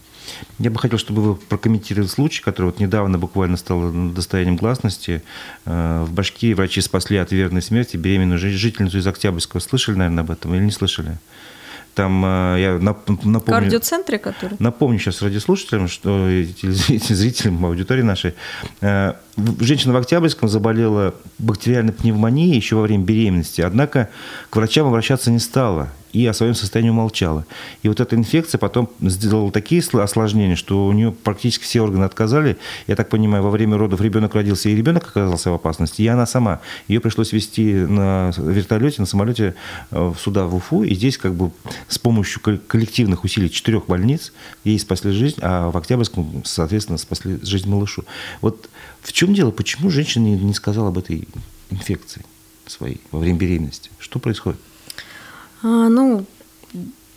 [0.59, 5.23] Я бы хотел, чтобы вы прокомментировали случай, который вот недавно буквально стал достоянием гласности.
[5.65, 9.61] Э, в Башкирии врачи спасли от верной смерти беременную жительницу из Октябрьского.
[9.61, 11.17] Слышали, наверное, об этом или не слышали?
[11.95, 13.41] Там э, я напомню...
[13.41, 14.57] Кардиоцентре, который?
[14.59, 16.29] Напомню сейчас радиослушателям, что
[16.63, 18.35] зрителям аудитории нашей.
[18.81, 19.15] Э,
[19.61, 24.09] женщина в Октябрьском заболела бактериальной пневмонией еще во время беременности, однако
[24.49, 27.47] к врачам обращаться не стала и о своем состоянии умолчала.
[27.83, 32.59] И вот эта инфекция потом сделала такие осложнения, что у нее практически все органы отказали.
[32.87, 36.27] Я так понимаю, во время родов ребенок родился, и ребенок оказался в опасности, и она
[36.27, 36.61] сама.
[36.89, 39.55] Ее пришлось вести на вертолете, на самолете
[39.91, 41.51] э, сюда, в Уфу, и здесь как бы
[41.89, 44.33] с помощью коллективных усилий четырех больниц
[44.65, 48.05] ей спасли жизнь, а в Октябрьском, соответственно, спасли жизнь малышу.
[48.41, 48.69] Вот
[49.03, 49.51] в чем дело?
[49.51, 51.29] Почему женщина не сказала об этой
[51.71, 52.25] инфекции
[52.67, 53.91] своей во время беременности?
[53.99, 54.61] Что происходит?
[55.63, 56.25] А, ну,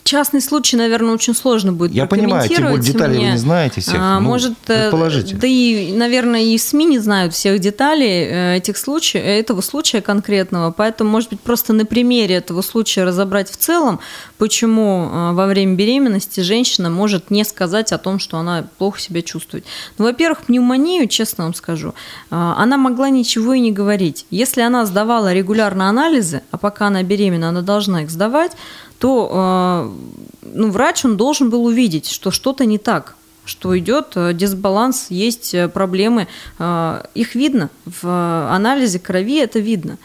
[0.05, 3.25] Частный случай, наверное, очень сложно будет Я понимаю, тем более детали мне.
[3.25, 3.95] вы не знаете всех.
[3.97, 5.35] А, ну, может, э, предположите.
[5.35, 10.69] Да и, наверное, и СМИ не знают всех деталей э, этих случаев, этого случая конкретного.
[10.69, 13.99] Поэтому, может быть, просто на примере этого случая разобрать в целом,
[14.37, 19.23] почему э, во время беременности женщина может не сказать о том, что она плохо себя
[19.23, 19.65] чувствует.
[19.97, 21.95] Ну, во-первых, пневмонию, честно вам скажу,
[22.29, 24.27] она могла ничего и не говорить.
[24.29, 28.51] Если она сдавала регулярно анализы, а пока она беременна, она должна их сдавать,
[28.99, 29.93] то а,
[30.41, 33.15] ну, врач он должен был увидеть, что что-то не так,
[33.45, 36.27] что идет э, дисбаланс, есть э, проблемы.
[36.57, 39.97] А, их видно в анализе крови, это видно.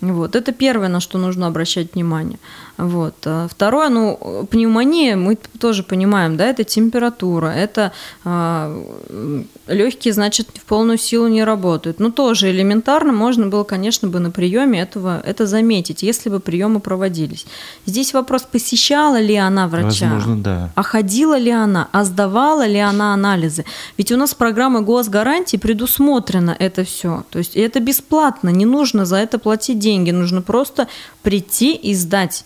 [0.00, 0.36] Вот.
[0.36, 2.38] Это первое, на что нужно обращать внимание.
[2.76, 3.14] Вот.
[3.24, 7.92] А второе, ну, пневмония, мы тоже понимаем, да, это температура, это
[8.24, 11.98] э, легкие, значит, в полную силу не работают.
[11.98, 16.78] Ну, тоже элементарно можно было, конечно, бы на приеме этого, это заметить, если бы приемы
[16.78, 17.46] проводились.
[17.84, 20.72] Здесь вопрос, посещала ли она врача, Возможно, да.
[20.76, 23.64] а ходила ли она, а сдавала ли она анализы.
[23.96, 27.24] Ведь у нас программы госгарантии предусмотрено это все.
[27.30, 30.88] То есть это бесплатно, не нужно за это платить деньги, нужно просто
[31.22, 32.44] прийти и сдать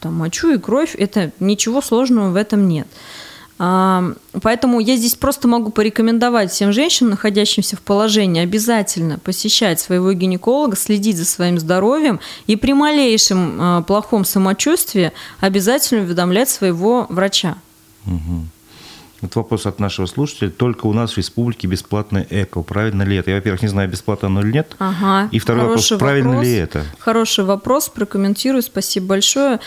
[0.00, 2.86] там, мочу и кровь, это ничего сложного в этом нет.
[3.56, 4.12] А,
[4.42, 10.76] поэтому я здесь просто могу порекомендовать всем женщинам, находящимся в положении, обязательно посещать своего гинеколога,
[10.76, 17.56] следить за своим здоровьем и при малейшем а, плохом самочувствии обязательно уведомлять своего врача.
[18.06, 18.48] Угу.
[19.20, 20.50] Вот вопрос от нашего слушателя.
[20.50, 22.62] Только у нас в республике бесплатное ЭКО.
[22.62, 23.30] Правильно ли это?
[23.30, 24.76] Я, во-первых, не знаю, бесплатно оно или нет.
[24.78, 25.28] Ага.
[25.32, 26.46] И второй Хороший вопрос, правильно вопрос.
[26.46, 26.84] ли это?
[26.98, 28.62] Хороший вопрос, прокомментирую.
[28.62, 29.60] Спасибо большое.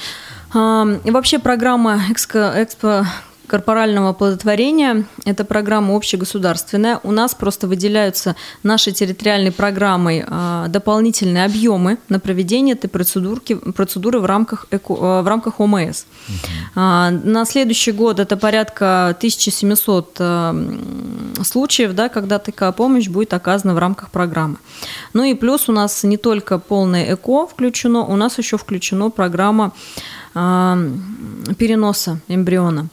[0.53, 3.05] Вообще программа Экспо, Экспо
[3.47, 5.05] корпорального оплодотворения.
[5.25, 6.99] Это программа общегосударственная.
[7.03, 14.19] У нас просто выделяются нашей территориальной программой а, дополнительные объемы на проведение этой процедурки, процедуры
[14.19, 16.03] в рамках, ЭКО, а, в рамках ОМС.
[16.27, 16.75] Угу.
[16.75, 20.21] На следующий год это порядка 1700
[21.43, 24.57] случаев, да, когда такая помощь будет оказана в рамках программы.
[25.13, 29.71] Ну и плюс у нас не только полное ЭКО включено, у нас еще включена программа
[30.33, 32.89] переноса эмбриона.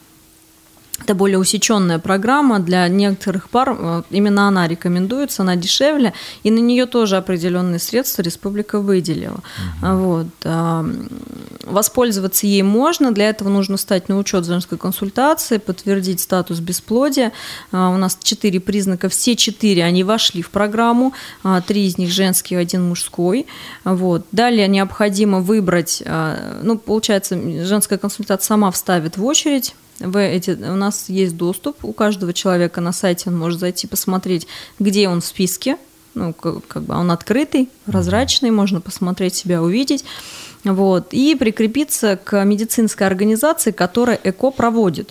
[1.00, 3.76] Это более усеченная программа для некоторых пар.
[3.76, 6.14] Э, именно она рекомендуется, она дешевле,
[6.44, 9.40] и на нее тоже определенные средства республика выделила.
[9.82, 9.96] Угу.
[9.96, 10.26] Вот.
[10.44, 10.86] А,
[11.64, 17.32] воспользоваться ей можно, для этого нужно стать на учет женской консультации, подтвердить статус бесплодия.
[17.72, 21.12] А, у нас четыре признака, все четыре, они вошли в программу,
[21.66, 23.46] три из них женский, один мужской.
[23.84, 24.26] Вот.
[24.30, 26.02] Далее необходимо выбрать,
[26.62, 31.92] ну, получается, женская консультация сама вставит в очередь вы эти, у нас есть доступ у
[31.92, 34.46] каждого человека на сайте, он может зайти посмотреть,
[34.78, 35.76] где он в списке,
[36.14, 40.04] ну, как, как бы он открытый, прозрачный, можно посмотреть себя, увидеть,
[40.64, 45.10] вот, и прикрепиться к медицинской организации, которая ЭКО проводит.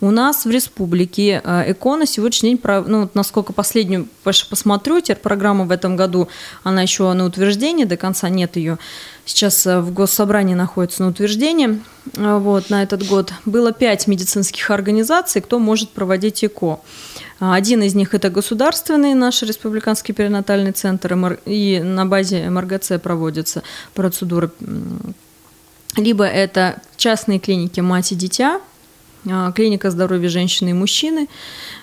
[0.00, 5.64] У нас в республике э, ЭКО на сегодняшний день, ну, насколько последнюю посмотрю, теперь программа
[5.64, 6.28] в этом году,
[6.62, 8.78] она еще на утверждении, до конца нет ее,
[9.24, 11.80] сейчас э, в Госсобрании находится на утверждении,
[12.16, 13.32] э, вот, на этот год.
[13.44, 16.80] Было пять медицинских организаций, кто может проводить ЭКО.
[17.40, 23.62] Один из них это государственный наш республиканский перинатальный центр, и на базе МРГЦ проводятся
[23.92, 24.50] процедуры.
[25.96, 28.60] Либо это частные клиники «Мать и дитя»,
[29.30, 31.28] а, клиника здоровья женщины и мужчины.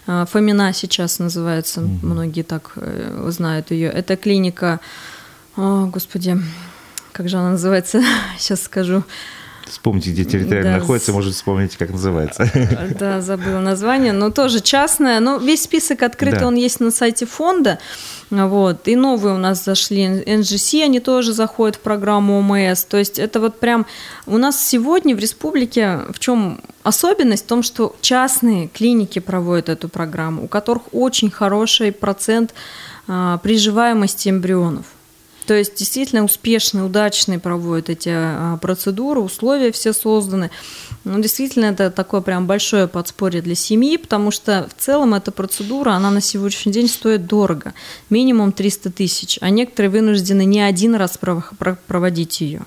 [0.05, 3.89] А, Фомина сейчас называется, многие так э, знают ее.
[3.89, 4.79] Это клиника,
[5.55, 6.37] о, господи,
[7.11, 8.01] как же она называется,
[8.37, 9.03] сейчас скажу.
[9.67, 12.45] Вспомните, где территориально Да, находится, с- может, вспомните, как называется.
[12.99, 15.21] Да, забыла название, но тоже частная.
[15.21, 16.47] Но весь список открытый, Да.
[16.47, 17.79] он есть на сайте фонда.
[18.31, 18.87] Вот.
[18.89, 20.03] И новые у нас зашли.
[20.23, 22.83] NGC, они тоже заходят в программу ОМС.
[22.83, 23.85] То есть это вот прям...
[24.25, 27.45] У нас сегодня в республике в чем особенность?
[27.45, 32.53] В том, что частные клиники проводят эту программу, у которых очень хороший процент
[33.07, 34.85] а, приживаемости эмбрионов.
[35.45, 40.51] То есть действительно успешные, удачные проводят эти а, процедуры, условия все созданы.
[41.03, 45.91] Ну, действительно, это такое прям большое подспорье для семьи, потому что в целом эта процедура,
[45.91, 47.73] она на сегодняшний день стоит дорого,
[48.09, 52.61] минимум 300 тысяч, а некоторые вынуждены не один раз пров- про- проводить ее.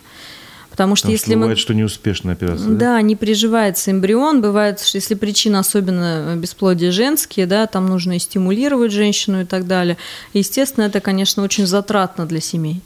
[0.74, 1.40] Потому что Потому если что мы...
[1.42, 2.68] бывает, что неуспешная операция.
[2.70, 4.40] Да, не приживается эмбрион.
[4.42, 9.68] Бывает, что если причина особенно бесплодия женские, да, там нужно и стимулировать женщину и так
[9.68, 9.96] далее.
[10.32, 12.80] Естественно, это, конечно, очень затратно для семей.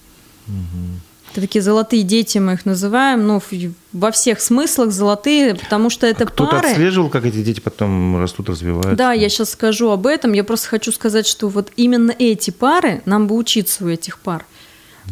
[1.32, 6.07] Это такие золотые дети, мы их называем, ну, в- во всех смыслах золотые, потому что
[6.07, 6.68] это Кто-то пары.
[6.70, 8.97] отслеживал, как эти дети потом растут, развиваются?
[8.97, 10.32] Да, я сейчас скажу об этом.
[10.32, 14.47] Я просто хочу сказать, что вот именно эти пары, нам бы учиться у этих пар,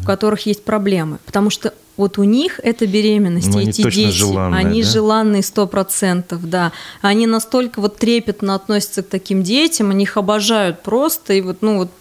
[0.01, 1.19] у которых есть проблемы.
[1.25, 4.89] Потому что вот у них это беременность, Ну, они эти дети, желанные, они да?
[4.89, 6.71] желанные сто процентов, да.
[7.01, 11.77] Они настолько вот трепетно относятся к таким детям, они их обожают просто, и вот, ну
[11.79, 11.91] вот,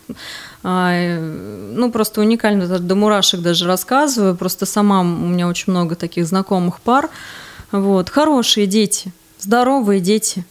[0.63, 6.27] а, ну просто уникально, до мурашек даже рассказываю, просто сама у меня очень много таких
[6.27, 7.09] знакомых пар,
[7.73, 10.45] вот, хорошие дети, здоровые дети,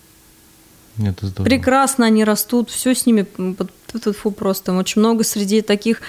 [0.97, 1.43] Это здорово.
[1.49, 3.69] Прекрасно они растут, все с ними под-
[3.99, 6.01] тьфу-тьфу, просто очень много среди таких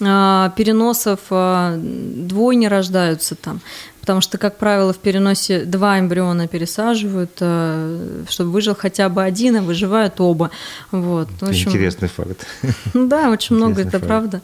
[0.00, 3.60] а, переносов а, двойни рождаются там.
[4.00, 9.56] Потому что, как правило, в переносе два эмбриона пересаживают, а, чтобы выжил хотя бы один,
[9.56, 10.50] а выживают оба.
[10.90, 11.28] Вот.
[11.28, 12.46] В Это общем, интересный факт.
[12.94, 14.08] ну Да, очень много, Интересный это факт.
[14.08, 14.42] правда.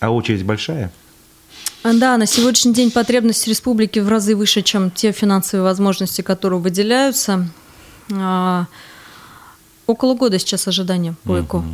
[0.00, 0.90] А очередь большая?
[1.84, 7.48] Да, на сегодняшний день потребность республики в разы выше, чем те финансовые возможности, которые выделяются.
[9.86, 11.64] Около года сейчас ожидания по ЭКО.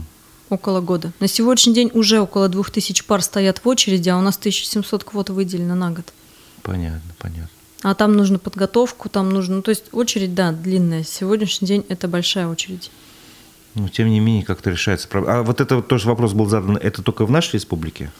[0.50, 1.12] Около года.
[1.20, 5.30] На сегодняшний день уже около 2000 пар стоят в очереди, а у нас 1700 квот
[5.30, 6.12] выделено на год.
[6.62, 7.48] Понятно, понятно.
[7.82, 9.56] А там нужно подготовку, там нужно...
[9.56, 11.04] Ну, то есть очередь, да, длинная.
[11.04, 12.90] Сегодняшний день это большая очередь.
[13.74, 15.40] Но тем не менее как-то решается проблема.
[15.40, 18.10] А вот это вот тоже вопрос был задан, это только в нашей республике?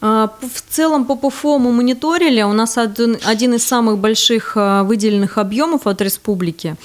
[0.00, 2.42] А, В целом по ПФО мы мониторили.
[2.42, 6.76] У нас один, один из самых больших а, выделенных объемов от республики.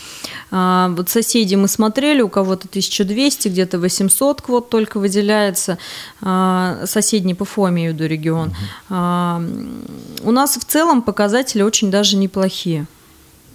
[0.52, 5.78] А, Вот соседи мы смотрели, у кого-то 1200, где-то 800 квот только выделяется.
[6.22, 8.54] Соседний ПФО, имею в виду регион.
[8.90, 12.86] У нас в целом показатели очень даже неплохие.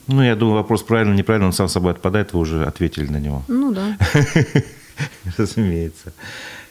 [0.06, 3.42] Ну, я думаю, вопрос правильно, неправильно, он сам собой отпадает, вы уже ответили на него.
[3.48, 3.98] Ну да.
[5.36, 6.12] Разумеется.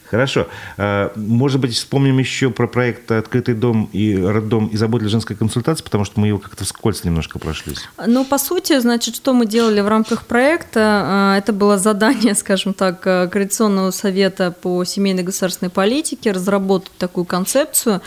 [0.10, 0.47] Хорошо.
[0.78, 5.36] А, Может быть, вспомним еще про проект «Открытый дом» и «Роддом» и «Забот для женской
[5.36, 7.80] консультации», потому что мы его как-то вскользь немножко прошлись.
[8.05, 11.03] Ну, по сути, значит, что мы делали в рамках проекта?
[11.05, 17.26] А, Это было задание, скажем так, э, Координационного совета по семейной государственной политике разработать такую
[17.26, 18.01] концепцию.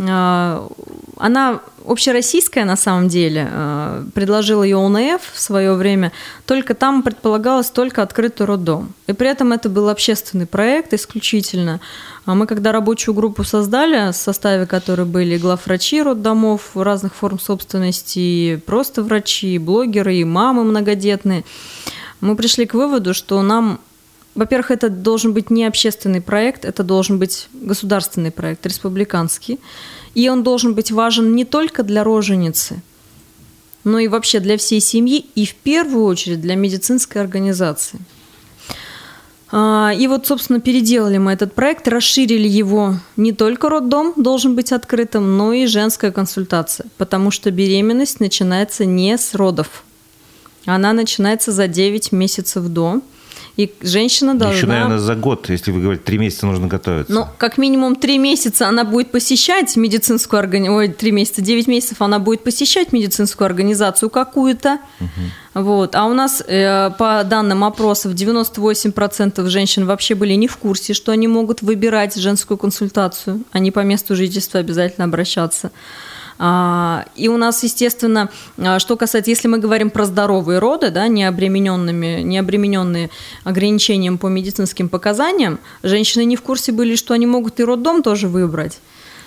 [0.00, 0.68] А,
[1.16, 6.12] Она общероссийская на самом деле, а, предложил ее ОНФ в свое время,
[6.46, 8.92] только там предполагалось только открытый роддом.
[9.06, 11.80] И при этом это был общественный проект исключительно.
[12.26, 18.60] А Мы когда рабочую группу создали, в составе которой были главврачи роддомов разных форм собственности,
[18.66, 21.44] просто врачи, блогеры, и мамы многодетные,
[22.20, 23.78] мы пришли к выводу, что нам
[24.34, 29.60] во-первых, это должен быть не общественный проект, это должен быть государственный проект, республиканский.
[30.14, 32.82] И он должен быть важен не только для роженицы,
[33.84, 38.00] но и вообще для всей семьи, и в первую очередь для медицинской организации.
[39.56, 42.96] А, И вот, собственно, переделали мы этот проект, расширили его.
[43.16, 49.16] Не только роддом должен быть открытым, но и женская консультация, потому что беременность начинается не
[49.16, 49.84] с родов.
[50.66, 53.00] Она начинается за 9 месяцев до.
[53.56, 54.56] И женщина должна...
[54.56, 57.12] Еще, наверное, за год, если вы говорите, три месяца нужно готовиться.
[57.12, 62.02] Ну, как минимум три месяца она будет посещать медицинскую организацию, ой, три месяца, девять месяцев
[62.02, 64.78] она будет посещать медицинскую организацию какую-то.
[65.54, 65.94] Вот.
[65.94, 71.12] А у нас, э, по данным опросов, 98% женщин вообще были не в курсе, что
[71.12, 75.70] они могут выбирать женскую консультацию, не по месту жительства обязательно обращаться.
[76.38, 81.08] А, И у нас, естественно, а, что касается, если мы говорим про здоровые роды, да,
[81.08, 83.10] не, обремененными, не обремененные
[83.44, 88.28] ограничением по медицинским показаниям, женщины не в курсе были, что они могут и роддом тоже
[88.28, 88.80] выбрать.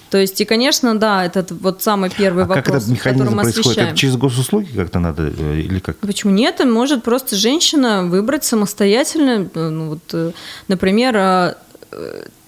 [0.10, 3.36] То есть, и, конечно, да, этот вот самый первый а как вопрос, этот механизм который
[3.36, 3.68] мы происходит?
[3.68, 3.90] освещаем.
[3.90, 5.98] Это через госуслуги как-то надо э, или как?
[5.98, 6.64] Почему нет?
[6.64, 10.32] Может просто женщина выбрать самостоятельно, э, ну, вот, э,
[10.70, 11.54] например, э,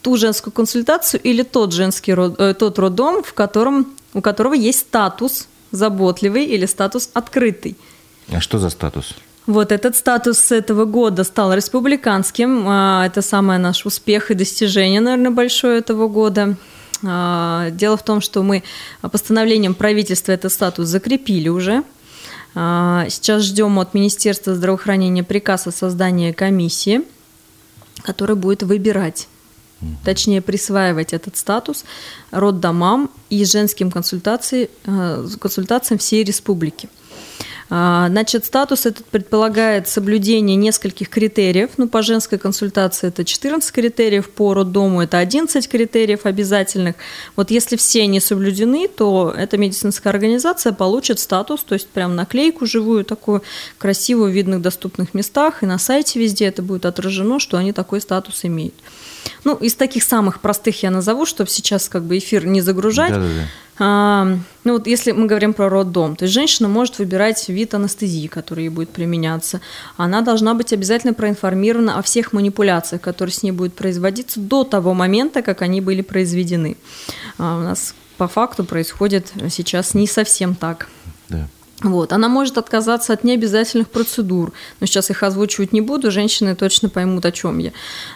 [0.02, 5.48] ту женскую консультацию или тот женский род, тот роддом, в котором, у которого есть статус
[5.72, 7.76] заботливый или статус открытый.
[8.32, 9.16] А что за статус?
[9.46, 12.66] Вот этот статус с этого года стал республиканским.
[12.68, 16.56] А, это самый наш успех и достижение, наверное, большое этого года.
[17.04, 18.64] А, дело в том, что мы
[19.02, 21.84] постановлением правительства этот статус закрепили уже.
[22.54, 27.02] А, сейчас ждем от Министерства здравоохранения приказ о создании комиссии,
[28.04, 29.28] которая будет выбирать
[30.04, 31.86] точнее присваивать этот статус
[32.32, 34.70] роддомам и женским консультациям,
[35.40, 36.90] консультациям всей республики.
[37.72, 41.72] А, значит, статус этот предполагает соблюдение нескольких критериев.
[41.78, 46.96] Ну, по женской консультации это 14 критериев, по роддому это 11 критериев обязательных.
[47.36, 52.66] Вот если все не соблюдены, то эта медицинская организация получит статус, то есть прям наклейку
[52.66, 53.44] живую, такую
[53.78, 58.02] красивую в видных доступных местах, и на сайте везде это будет отражено, что они такой
[58.02, 58.74] статус имеют.
[59.44, 63.12] Ну, из таких самых простых я назову, чтобы сейчас как бы эфир не загружать.
[63.12, 63.48] Да-да-да.
[63.82, 64.28] А,
[64.66, 68.66] ну вот если мы говорим про роддом, то есть женщина может выбирать вид анестезии, который
[68.66, 69.62] ей будет применяться.
[69.96, 74.94] Она должна быть обязательно проинформирована о всех манипуляциях, которые с ней будут производиться до того
[74.94, 76.76] момента, как они были произведены.
[77.38, 80.90] А у нас по факту происходит сейчас не совсем так.
[81.30, 81.48] Да.
[81.82, 82.12] Вот.
[82.12, 84.52] Она может отказаться от необязательных процедур.
[84.80, 87.72] Но сейчас их озвучивать не буду, женщины точно поймут, о чем я.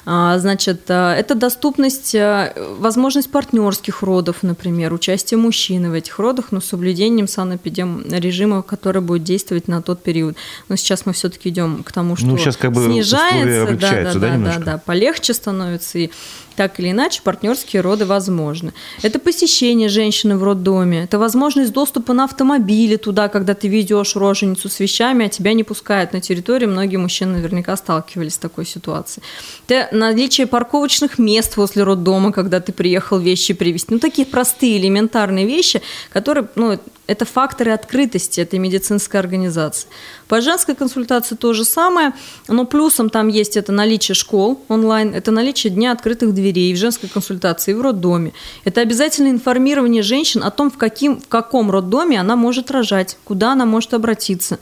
[0.05, 6.47] А, значит, а, это доступность, а, возможность партнерских родов, например, участие мужчины в этих родах,
[6.51, 10.35] но с соблюдением санэпидем режима, который будет действовать на тот период.
[10.67, 14.19] Но сейчас мы все-таки идем к тому, что ну, сейчас как бы снижается, да, да,
[14.19, 16.11] да, да, да, полегче становится и
[16.55, 18.73] так или иначе партнерские роды возможны.
[19.01, 24.69] Это посещение женщины в роддоме, это возможность доступа на автомобиле туда, когда ты ведешь роженицу
[24.69, 26.69] с вещами, а тебя не пускают на территорию.
[26.69, 29.23] Многие мужчины наверняка сталкивались с такой ситуацией.
[29.67, 33.93] Это наличие парковочных мест возле роддома, когда ты приехал вещи привезти.
[33.93, 35.81] Ну, такие простые, элементарные вещи,
[36.11, 39.87] которые, ну, это факторы открытости этой медицинской организации.
[40.27, 42.13] По женской консультации то же самое,
[42.47, 47.09] но плюсом там есть это наличие школ онлайн, это наличие дня открытых дверей в женской
[47.09, 48.33] консультации и в роддоме.
[48.63, 53.51] Это обязательное информирование женщин о том, в, каким, в каком роддоме она может рожать, куда
[53.51, 54.59] она может обратиться.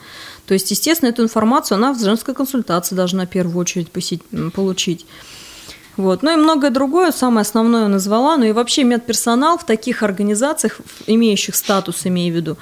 [0.47, 4.23] То есть, естественно, эту информацию она в женской консультации должна в первую очередь посетить,
[4.53, 5.05] получить.
[5.97, 6.23] Вот.
[6.23, 8.37] Ну и многое другое, самое основное назвала.
[8.37, 12.57] Ну и вообще медперсонал в таких организациях, имеющих статус, имею в виду,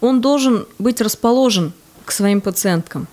[0.00, 1.72] он должен быть расположен
[2.04, 3.06] к своим пациенткам.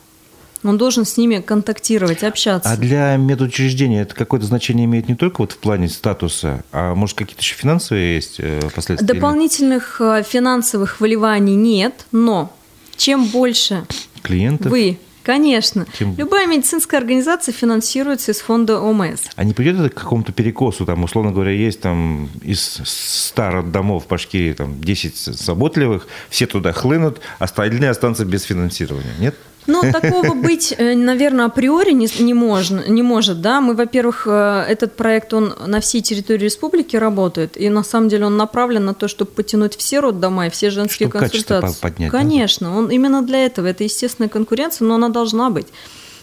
[0.63, 2.69] Он должен с ними контактировать, общаться.
[2.69, 7.15] А для медучреждения это какое-то значение имеет не только вот в плане статуса, а может
[7.15, 9.07] какие-то еще финансовые есть э, последствия?
[9.07, 12.51] Дополнительных э, финансовых выливаний нет, но
[12.95, 13.85] чем больше
[14.23, 15.85] клиентов вы Конечно.
[15.99, 16.15] Тем...
[16.15, 19.23] Любая медицинская организация финансируется из фонда ОМС.
[19.35, 20.85] А не придет это к какому-то перекосу?
[20.85, 26.71] Там, условно говоря, есть там из старых домов в Башкирии там, 10 заботливых, все туда
[26.71, 29.11] хлынут, остальные останутся без финансирования.
[29.19, 29.35] Нет?
[29.67, 33.61] Ну, такого быть, э, наверное, априори не, не, можно, не может, да.
[33.61, 38.25] Мы, во-первых, э, этот проект, он на всей территории республики работает, и на самом деле
[38.25, 41.81] он направлен на то, чтобы потянуть все роддома и все женские чтобы консультации.
[41.81, 42.75] Поднять, Конечно, да?
[42.77, 43.67] он именно для этого.
[43.67, 45.67] Это естественная конкуренция, но она должна быть.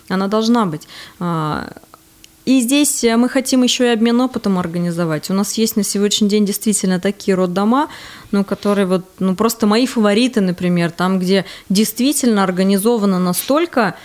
[0.09, 0.88] Она должна быть.
[2.45, 5.30] И здесь э, мы хотим еще и обмен опытом организовать.
[5.30, 7.88] У нас есть на сегодняшний день действительно такие роддома,
[8.32, 13.97] ну, которые вот, ну, просто мои фавориты, например, там, где действительно организовано настолько,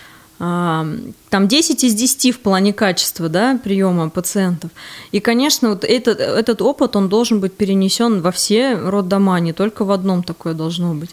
[0.41, 0.87] а,
[1.29, 4.71] там 10 из 10 в плане качества да, приема пациентов.
[5.11, 9.83] И, конечно, вот этот, этот опыт, он должен быть перенесен во все роддома, не только
[9.83, 11.09] в одном такое должно быть.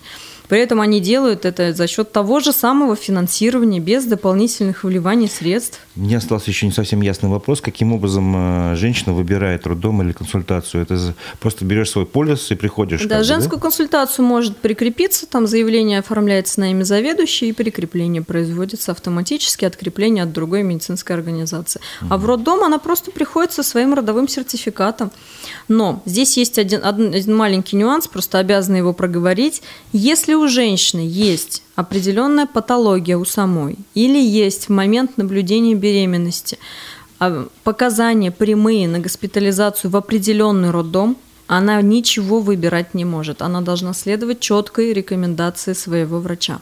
[0.48, 5.80] При этом они делают это за счет того же самого финансирования, без дополнительных вливаний средств.
[5.94, 10.82] Мне остался еще не совсем ясный вопрос, каким образом э, женщина выбирает роддом или консультацию.
[10.82, 13.04] Это просто берешь свой полис и приходишь.
[13.04, 13.62] Да, женскую да?
[13.62, 20.32] консультацию может прикрепиться, там заявление оформляется на имя заведующей, и прикрепление производится автоматически, открепление от
[20.32, 21.80] другой медицинской организации.
[22.02, 22.08] Угу.
[22.10, 25.10] А в роддом она просто приходит со своим родовым сертификатом.
[25.68, 29.62] Но здесь есть один, один маленький нюанс, просто обязаны его проговорить.
[29.92, 36.58] Если у женщины есть определенная патология у самой или есть в момент наблюдения беременности
[37.18, 41.16] а, показания прямые на госпитализацию в определенный роддом,
[41.46, 43.42] она ничего выбирать не может.
[43.42, 46.60] Она должна следовать четкой рекомендации своего врача.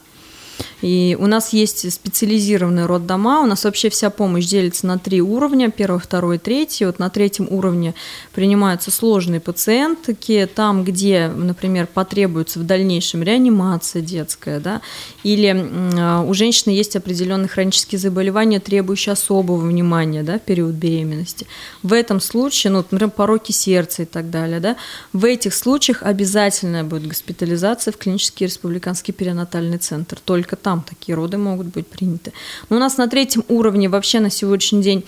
[0.83, 5.71] И у нас есть специализированные роддома, у нас вообще вся помощь делится на три уровня,
[5.71, 6.85] первый, второй, третий.
[6.85, 7.95] Вот на третьем уровне
[8.33, 14.83] принимаются сложные пациентки, там, где, например, потребуется в дальнейшем реанимация детская, да,
[15.23, 21.47] или а, у женщины есть определенные хронические заболевания, требующие особого внимания да, в период беременности.
[21.83, 24.77] В этом случае, ну, например, пороки сердца и так далее, да,
[25.15, 30.19] в этих случаях обязательно будет госпитализация в клинический республиканский перинатальный центр.
[30.23, 32.33] Только там такие роды могут быть приняты.
[32.69, 35.05] Но у нас на третьем уровне вообще на сегодняшний день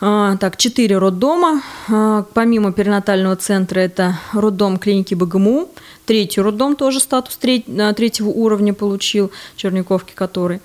[0.00, 1.62] а, так, четыре роддома.
[1.88, 5.70] А, помимо перинатального центра это роддом клиники БГМУ.
[6.06, 10.60] Третий роддом тоже статус третьего уровня получил, Черниковки который.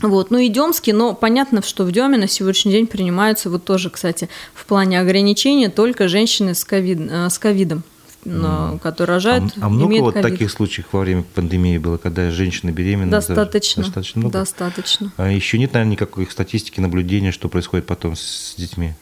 [0.00, 3.90] Вот, ну и Демский, но понятно, что в Деме на сегодняшний день принимаются вот тоже,
[3.90, 7.82] кстати, в плане ограничения только женщины с, ковид, с ковидом
[8.24, 9.52] но, которые рожают.
[9.60, 13.10] А, а много вот таких случаев во время пандемии было, когда женщины беременны?
[13.10, 13.82] Достаточно.
[13.82, 14.38] Достаточно много?
[14.38, 15.12] Достаточно.
[15.16, 18.94] А еще нет, наверное, никакой статистики, наблюдения, что происходит потом с детьми?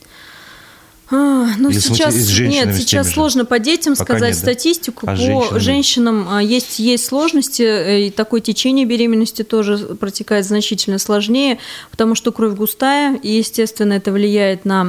[1.11, 4.53] А, ну, Или сейчас нет, сейчас сложно по детям Пока сказать нет, да?
[4.53, 5.07] статистику.
[5.07, 10.45] А по женщинам, женщинам а, есть, есть сложности, э, и такое течение беременности тоже протекает
[10.45, 11.59] значительно сложнее,
[11.91, 14.85] потому что кровь густая, и, естественно, это влияет на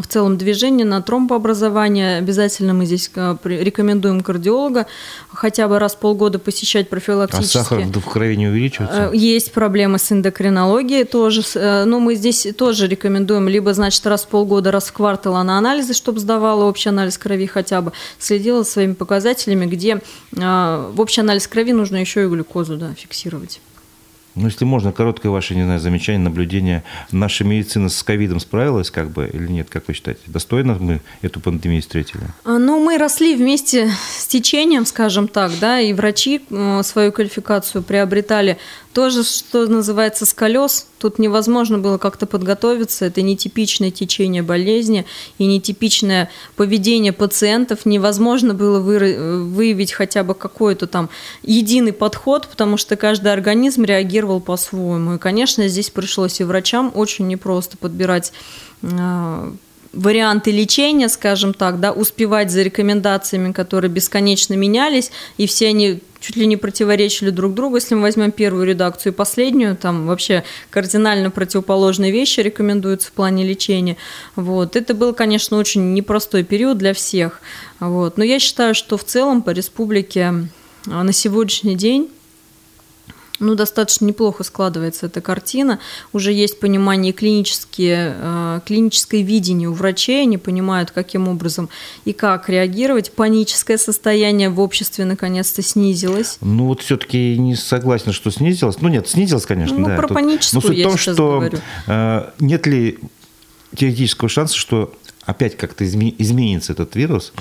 [0.00, 2.18] в целом движение, на тромбообразование.
[2.18, 4.86] Обязательно мы здесь э, рекомендуем кардиолога
[5.32, 7.58] хотя бы раз в полгода посещать профилактически.
[7.58, 9.10] А сахар в крови не увеличивается?
[9.12, 14.28] Э, есть проблемы с эндокринологией тоже, но мы здесь тоже рекомендуем либо, значит, раз в
[14.28, 18.70] полгода, раз в квартал она анализы, чтобы сдавала общий анализ крови хотя бы, следила за
[18.70, 20.00] своими показателями, где
[20.36, 23.60] э, в общий анализ крови нужно еще и глюкозу да, фиксировать.
[24.36, 26.84] Ну, если можно, короткое ваше, не знаю, замечание, наблюдение.
[27.10, 30.20] Наша медицина с ковидом справилась как бы или нет, как вы считаете?
[30.26, 32.22] Достойно мы эту пандемию встретили?
[32.44, 37.82] А, ну, мы росли вместе с течением, скажем так, да, и врачи э, свою квалификацию
[37.82, 38.58] приобретали
[38.92, 40.86] тоже, что называется, с колес.
[40.98, 43.04] Тут невозможно было как-то подготовиться.
[43.04, 45.06] Это нетипичное течение болезни
[45.38, 47.86] и нетипичное поведение пациентов.
[47.86, 51.08] Невозможно было выявить хотя бы какой-то там
[51.42, 55.14] единый подход, потому что каждый организм реагировал по-своему.
[55.14, 58.32] И, конечно, здесь пришлось и врачам очень непросто подбирать
[58.82, 59.52] а,
[59.92, 66.36] варианты лечения, скажем так, да, успевать за рекомендациями, которые бесконечно менялись, и все они чуть
[66.36, 67.76] ли не противоречили друг другу.
[67.76, 73.44] Если мы возьмем первую редакцию и последнюю, там вообще кардинально противоположные вещи рекомендуются в плане
[73.44, 73.96] лечения.
[74.36, 74.76] Вот.
[74.76, 77.40] Это был, конечно, очень непростой период для всех.
[77.80, 78.18] Вот.
[78.18, 80.48] Но я считаю, что в целом по республике
[80.86, 82.10] а, на сегодняшний день
[83.40, 85.80] ну, достаточно неплохо складывается эта картина.
[86.12, 91.68] Уже есть понимание клинические, э, клиническое видение у врачей, они понимают, каким образом
[92.04, 93.12] и как реагировать.
[93.12, 96.38] Паническое состояние в обществе наконец-то снизилось.
[96.40, 98.76] Ну, вот все-таки не согласен, что снизилось.
[98.80, 99.96] Ну, нет, снизилось, конечно, ну, да.
[99.96, 100.14] про Тут...
[100.14, 101.58] паническую Но суть я в том, сейчас что говорю.
[101.86, 102.98] Э, нет ли
[103.74, 104.92] теоретического шанса, что
[105.24, 107.32] опять как-то изменится этот вирус,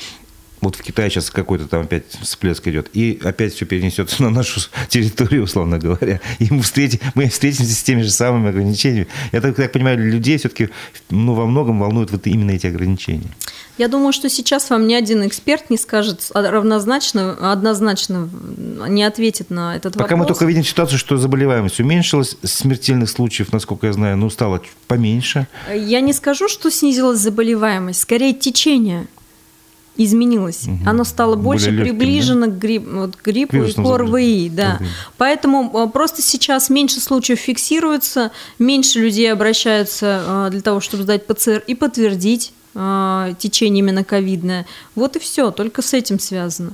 [0.62, 4.62] вот в Китае сейчас какой-то там опять всплеск идет, и опять все перенесется на нашу
[4.90, 9.08] территорию, условно говоря, и мы, встретим, мы встретимся с теми же самыми ограничениями.
[9.32, 10.70] Я так, так понимаю, людей все-таки
[11.10, 13.30] ну, во многом волнуют вот именно эти ограничения.
[13.78, 18.30] Я думаю, что сейчас вам ни один эксперт не скажет равнозначно, однозначно
[18.90, 20.10] не ответит на этот Пока вопрос.
[20.10, 24.62] Пока мы только видим ситуацию, что заболеваемость уменьшилась, смертельных случаев, насколько я знаю, ну, стало
[24.88, 25.48] поменьше.
[25.74, 29.08] Я не скажу, что снизилась заболеваемость, скорее течение
[30.00, 30.64] изменилось.
[30.64, 30.90] Угу.
[30.90, 32.52] Оно стало больше легким, приближено да?
[32.54, 34.50] к, грип, вот, к гриппу и к ОРВИ.
[34.50, 34.80] Да.
[35.18, 41.28] Поэтому а, просто сейчас меньше случаев фиксируется, меньше людей обращаются а, для того, чтобы сдать
[41.28, 44.66] ПЦР и подтвердить а, течение именно ковидное.
[44.96, 46.72] Вот и все, только с этим связано.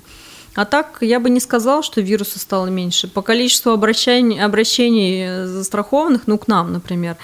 [0.54, 3.08] А так я бы не сказала, что вируса стало меньше.
[3.08, 7.18] По количеству обращений, обращений э, застрахованных, ну, к нам, например,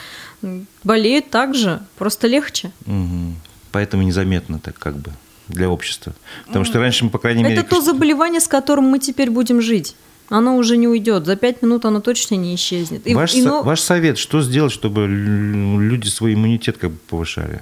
[0.83, 2.71] болеют также, просто легче.
[2.87, 3.35] Угу.
[3.71, 5.11] Поэтому незаметно так как бы
[5.51, 6.13] для общества.
[6.47, 7.55] Потому что раньше мы, по крайней мере...
[7.55, 9.95] Это то заболевание, с которым мы теперь будем жить.
[10.29, 11.25] Оно уже не уйдет.
[11.25, 13.05] За пять минут оно точно не исчезнет.
[13.05, 13.63] И, ваш, и, но...
[13.63, 17.61] ваш совет, что сделать, чтобы люди свой иммунитет как бы повышали?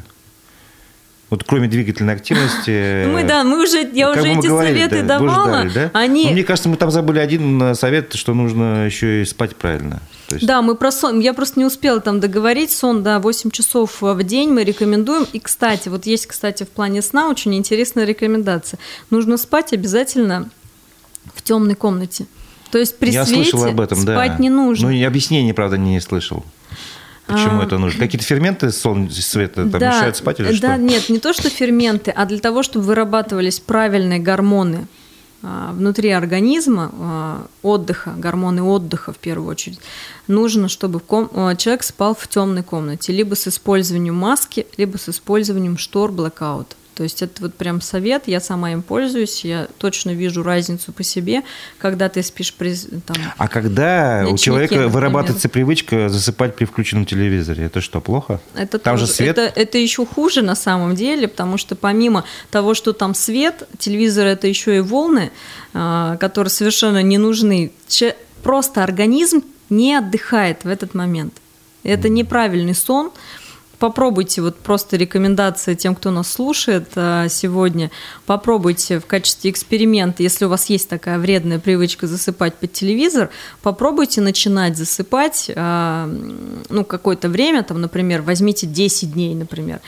[1.30, 3.06] Вот кроме двигательной активности.
[3.14, 5.70] Мы, да, мы уже, я уже эти говорили, советы да, давала.
[5.70, 5.92] Ждали, да?
[5.94, 6.26] Они...
[6.26, 10.02] Но мне кажется, мы там забыли один совет, что нужно еще и спать правильно.
[10.32, 10.46] есть...
[10.46, 14.24] Да, мы про сон, я просто не успела там договорить, сон, да, 8 часов в
[14.24, 15.28] день мы рекомендуем.
[15.32, 18.80] И, кстати, вот есть, кстати, в плане сна очень интересная рекомендация.
[19.12, 20.50] Нужно спать обязательно
[21.36, 22.26] в темной комнате.
[22.72, 24.38] То есть при я свете слышал об этом, спать да.
[24.38, 24.90] не нужно.
[24.90, 26.44] Ну, объяснение, правда, не слышал.
[27.30, 28.00] Почему а, это нужно?
[28.00, 30.68] Какие-то ферменты света там да, мешают спать или да, что?
[30.68, 34.88] Да, нет, не то, что ферменты, а для того, чтобы вырабатывались правильные гормоны
[35.44, 39.80] а, внутри организма а, отдыха, гормоны отдыха в первую очередь,
[40.28, 45.78] нужно, чтобы а, человек спал в темной комнате, либо с использованием маски, либо с использованием
[45.78, 46.68] штор blackout.
[47.00, 51.02] То есть это вот прям совет, я сама им пользуюсь, я точно вижу разницу по
[51.02, 51.44] себе,
[51.78, 54.94] когда ты спишь при там, А когда у человека например.
[54.94, 58.42] вырабатывается привычка засыпать при включенном телевизоре, это что, плохо?
[58.54, 59.38] Это там тоже, же свет?
[59.38, 64.28] Это, это еще хуже на самом деле, потому что помимо того, что там свет, телевизор
[64.28, 65.32] это еще и волны,
[65.74, 67.72] а, которые совершенно не нужны.
[68.44, 71.34] Просто организм не отдыхает в этот момент.
[71.84, 73.12] Это неправильный сон,
[73.80, 77.90] попробуйте, вот просто рекомендация тем, кто нас слушает а, сегодня,
[78.26, 83.30] попробуйте в качестве эксперимента, если у вас есть такая вредная привычка засыпать под телевизор,
[83.62, 86.10] попробуйте начинать засыпать, а,
[86.70, 89.80] ну, какое-то время, там, например, возьмите 10 дней, например.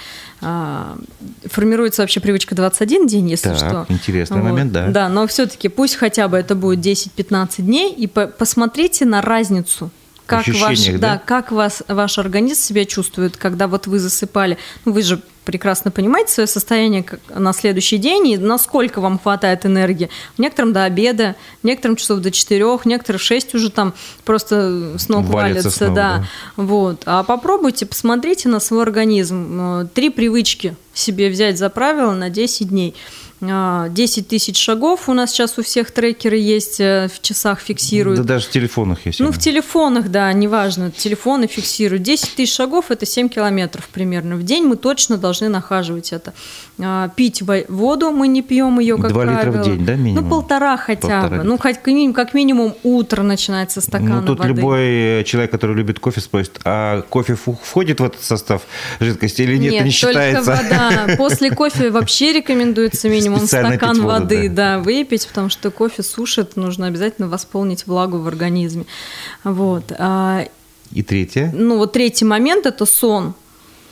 [0.41, 0.97] А,
[1.45, 3.85] формируется вообще привычка 21 день, если так, что.
[3.89, 4.49] интересный вот.
[4.49, 4.87] момент, да.
[4.87, 9.91] Да, но все-таки пусть хотя бы это будет 10-15 дней, и по посмотрите на разницу
[10.31, 10.97] как ваш, да?
[10.97, 14.57] да, как вас, ваш организм себя чувствует, когда вот вы засыпали.
[14.85, 20.09] Ну, вы же прекрасно понимаете свое состояние на следующий день и насколько вам хватает энергии.
[20.37, 25.71] Некоторым до обеда, некоторым часов до четырех, некоторым шесть уже там просто с ног валятся
[25.71, 26.17] снова, да.
[26.17, 26.27] да.
[26.63, 27.03] Вот.
[27.05, 29.89] А попробуйте, посмотрите на свой организм.
[29.93, 32.95] Три привычки себе взять за правило на 10 дней.
[33.41, 38.19] 10 а, тысяч шагов у нас сейчас у всех трекеры есть, э, в часах фиксируют.
[38.19, 39.19] Да даже в телефонах есть.
[39.19, 42.03] Ну, в телефонах, да, неважно, телефоны фиксируют.
[42.03, 44.35] 10 тысяч шагов– это 7 километров примерно.
[44.35, 46.33] В день мы точно должны нахаживать это.
[46.79, 49.45] А, пить воду мы не пьем ее, как 2 правило.
[49.45, 50.23] литра в день, да, минимум?
[50.23, 51.43] Ну, полтора хотя полтора бы.
[51.43, 51.77] Ну, хоть,
[52.13, 54.49] как минимум утро начинается стакана Ну, тут воды.
[54.49, 58.61] любой человек, который любит кофе, спросит, а кофе входит в этот состав
[58.99, 60.45] жидкости или нет, нет не считается?
[60.45, 61.15] только вода.
[61.17, 64.77] После кофе вообще рекомендуется минимум минимум стакан воду, воды, да.
[64.77, 68.85] да, выпить, потому что кофе сушит, нужно обязательно восполнить влагу в организме.
[69.43, 69.91] Вот.
[69.97, 70.45] А,
[70.91, 71.51] И третье?
[71.53, 73.33] Ну, вот третий момент– это сон.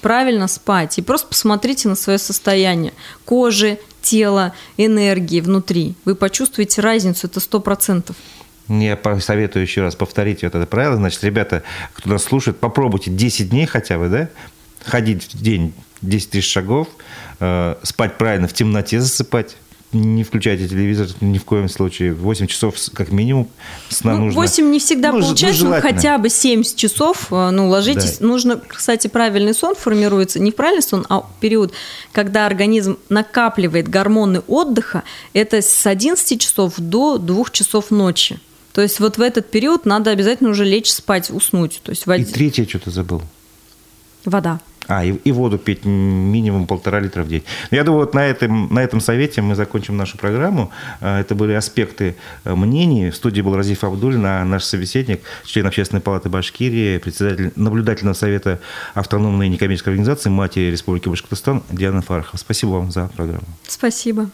[0.02, 0.98] Правильно спать.
[0.98, 2.94] И просто посмотрите на свое состояние
[3.26, 5.96] кожи, тела, энергии внутри.
[6.06, 8.16] Вы почувствуете разницу, это сто процентов.
[8.70, 10.96] Я советую еще раз повторить вот это правило.
[10.96, 11.64] Значит, ребята,
[11.94, 14.30] кто нас слушает, попробуйте 10 дней хотя бы, да,
[14.86, 16.88] ходить в день 10 тысяч шагов,
[17.40, 19.56] э, спать правильно, в темноте засыпать.
[19.92, 22.14] Не включайте телевизор ни в коем случае.
[22.14, 23.48] 8 часов как минимум
[23.90, 24.42] сна ну, нужно.
[24.42, 27.28] 8 не всегда ну, получается, ну, хотя бы 7 часов.
[27.32, 28.20] Э, ну, ложитесь.
[28.20, 28.28] Да.
[28.28, 30.40] Нужно, кстати, правильный сон формируется.
[30.40, 31.74] Не правильный сон, а период,
[32.12, 35.04] когда организм накапливает гормоны отдыха.
[35.34, 38.40] Это с 11 часов до 2 часов ночи.
[38.74, 41.82] То есть вот в этот период надо обязательно уже лечь спать, уснуть.
[41.84, 42.12] То есть в...
[42.14, 43.24] И третье что-то забыл.
[44.24, 44.60] Вода.
[44.90, 47.44] А, и, и воду пить минимум полтора литра в день.
[47.70, 50.72] Я думаю, вот на этом, на этом совете мы закончим нашу программу.
[51.00, 53.12] А, это были аспекты э, мнений.
[53.12, 58.60] В студии был Разиф Абдулин, а наш собеседник, член Общественной палаты Башкирии, председатель наблюдательного совета
[58.96, 62.38] автономной некоммерческой организации «Матери Республики Башкортостан» Диана Фарахова.
[62.38, 63.46] Спасибо вам за программу.
[63.68, 64.30] Спасибо.